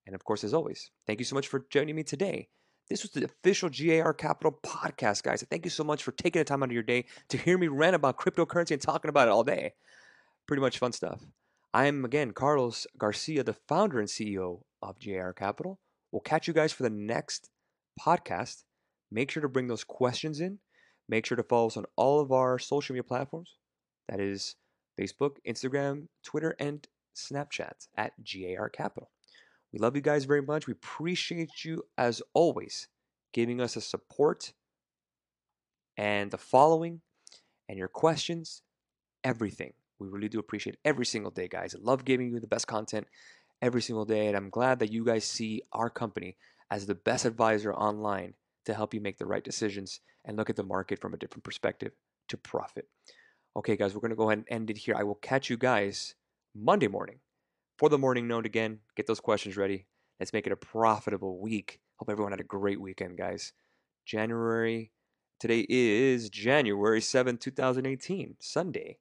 And 0.08 0.16
of 0.16 0.24
course, 0.24 0.44
as 0.44 0.54
always, 0.54 0.90
thank 1.06 1.20
you 1.20 1.26
so 1.26 1.36
much 1.36 1.48
for 1.48 1.66
joining 1.70 1.96
me 1.96 2.04
today. 2.04 2.50
This 2.90 3.04
was 3.04 3.12
the 3.12 3.24
official 3.24 3.70
GAR 3.70 4.14
Capital 4.14 4.60
podcast, 4.66 5.24
guys. 5.24 5.46
Thank 5.50 5.66
you 5.66 5.70
so 5.70 5.84
much 5.84 6.04
for 6.04 6.12
taking 6.12 6.40
the 6.40 6.44
time 6.44 6.64
out 6.64 6.70
of 6.70 6.74
your 6.74 6.84
day 6.84 7.06
to 7.30 7.38
hear 7.38 7.58
me 7.58 7.68
rant 7.68 7.96
about 7.96 8.18
cryptocurrency 8.18 8.72
and 8.72 8.82
talking 8.82 9.10
about 9.10 9.28
it 9.28 9.32
all 9.32 9.44
day. 9.44 9.74
Pretty 10.48 10.62
much 10.62 10.80
fun 10.80 10.92
stuff. 10.92 11.22
I 11.74 11.86
am, 11.86 12.04
again, 12.04 12.32
Carlos 12.32 12.88
Garcia, 12.98 13.44
the 13.44 13.54
founder 13.54 14.00
and 14.00 14.10
CEO 14.10 14.64
of 14.82 15.00
GAR 15.00 15.34
Capital. 15.34 15.80
We'll 16.12 16.22
catch 16.22 16.48
you 16.48 16.54
guys 16.54 16.74
for 16.74 16.84
the 16.84 16.90
next 16.90 17.50
podcast. 18.00 18.64
Make 19.12 19.32
sure 19.32 19.42
to 19.42 19.50
bring 19.50 19.68
those 19.68 19.84
questions 19.84 20.42
in. 20.42 20.60
Make 21.08 21.26
sure 21.26 21.38
to 21.38 21.44
follow 21.44 21.68
us 21.68 21.78
on 21.78 21.86
all 21.96 22.20
of 22.20 22.32
our 22.32 22.60
social 22.60 22.94
media 22.94 23.04
platforms. 23.04 23.56
That 24.10 24.20
is 24.20 24.56
Facebook, 25.00 25.38
Instagram, 25.48 26.08
Twitter, 26.24 26.56
and 26.60 26.88
Snapchat 27.16 27.88
at 27.98 28.14
GAR 28.24 28.70
Capital. 28.70 29.10
We 29.74 29.80
love 29.80 29.96
you 29.96 30.02
guys 30.02 30.26
very 30.26 30.42
much. 30.42 30.68
We 30.68 30.74
appreciate 30.74 31.64
you, 31.64 31.84
as 31.98 32.22
always, 32.34 32.88
giving 33.34 33.62
us 33.62 33.76
a 33.76 33.82
support 33.82 34.54
and 35.98 36.32
the 36.32 36.38
following 36.38 37.02
and 37.70 37.78
your 37.78 37.88
questions, 37.88 38.64
everything. 39.24 39.74
We 40.00 40.08
really 40.08 40.30
do 40.30 40.40
appreciate 40.40 40.78
every 40.84 41.06
single 41.06 41.32
day, 41.32 41.48
guys. 41.48 41.76
I 41.76 41.80
love 41.82 42.06
giving 42.06 42.32
you 42.32 42.40
the 42.40 42.48
best 42.48 42.68
content 42.68 43.08
every 43.62 43.82
single 43.82 44.06
day, 44.06 44.28
and 44.28 44.36
I'm 44.36 44.50
glad 44.50 44.80
that 44.80 44.92
you 44.92 45.06
guys 45.06 45.24
see 45.24 45.62
our 45.72 45.90
company 45.90 46.38
as 46.70 46.86
the 46.86 46.96
best 46.96 47.26
advisor 47.26 47.74
online 47.74 48.34
to 48.66 48.74
help 48.74 48.94
you 48.94 49.02
make 49.02 49.18
the 49.18 49.26
right 49.26 49.44
decisions 49.44 50.00
and 50.26 50.38
look 50.38 50.50
at 50.50 50.56
the 50.56 50.64
market 50.64 51.00
from 51.00 51.14
a 51.14 51.18
different 51.18 51.44
perspective 51.44 51.92
to 52.28 52.38
profit. 52.38 52.88
Okay, 53.54 53.76
guys, 53.76 53.94
we're 53.94 54.00
going 54.00 54.12
to 54.12 54.16
go 54.16 54.30
ahead 54.30 54.38
and 54.38 54.48
end 54.50 54.70
it 54.70 54.78
here. 54.78 54.96
I 54.96 55.04
will 55.04 55.16
catch 55.16 55.50
you 55.50 55.58
guys 55.58 56.16
Monday 56.56 56.88
morning 56.88 57.20
for 57.78 57.90
the 57.90 57.98
morning 57.98 58.26
note 58.26 58.46
again. 58.46 58.80
Get 58.96 59.08
those 59.08 59.20
questions 59.20 59.58
ready. 59.58 59.88
Let's 60.22 60.32
make 60.32 60.48
it 60.48 60.54
a 60.54 60.56
profitable 60.56 61.38
week. 61.38 61.82
Hope 61.98 62.10
everyone 62.10 62.32
had 62.32 62.40
a 62.40 62.46
great 62.46 62.80
weekend, 62.80 63.18
guys. 63.18 63.52
January, 64.06 64.94
today 65.38 65.66
is 65.68 66.30
January 66.30 67.02
7th, 67.02 67.42
2018, 67.42 68.38
Sunday. 68.40 69.00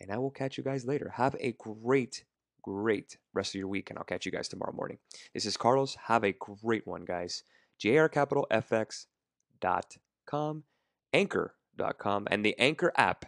And 0.00 0.12
I 0.12 0.18
will 0.18 0.30
catch 0.30 0.56
you 0.56 0.62
guys 0.62 0.84
later. 0.84 1.14
Have 1.16 1.34
a 1.40 1.56
great, 1.58 2.22
great 2.62 3.18
rest 3.34 3.56
of 3.56 3.58
your 3.58 3.66
week, 3.66 3.90
and 3.90 3.98
I'll 3.98 4.04
catch 4.04 4.24
you 4.24 4.30
guys 4.30 4.46
tomorrow 4.46 4.72
morning. 4.72 4.98
This 5.34 5.46
is 5.46 5.56
Carlos. 5.56 5.96
Have 6.06 6.22
a 6.22 6.30
great 6.30 6.86
one, 6.86 7.04
guys. 7.04 7.42
jrcapitalfx.com, 7.82 10.64
anchor.com, 11.12 12.28
and 12.30 12.44
the 12.44 12.56
Anchor 12.56 12.92
app 12.96 13.26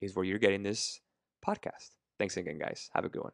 is 0.00 0.14
where 0.14 0.24
you're 0.24 0.38
getting 0.38 0.62
this 0.62 1.00
podcast. 1.46 1.90
Thanks 2.18 2.36
again, 2.36 2.58
guys. 2.58 2.90
Have 2.94 3.04
a 3.04 3.08
good 3.08 3.22
one. 3.22 3.32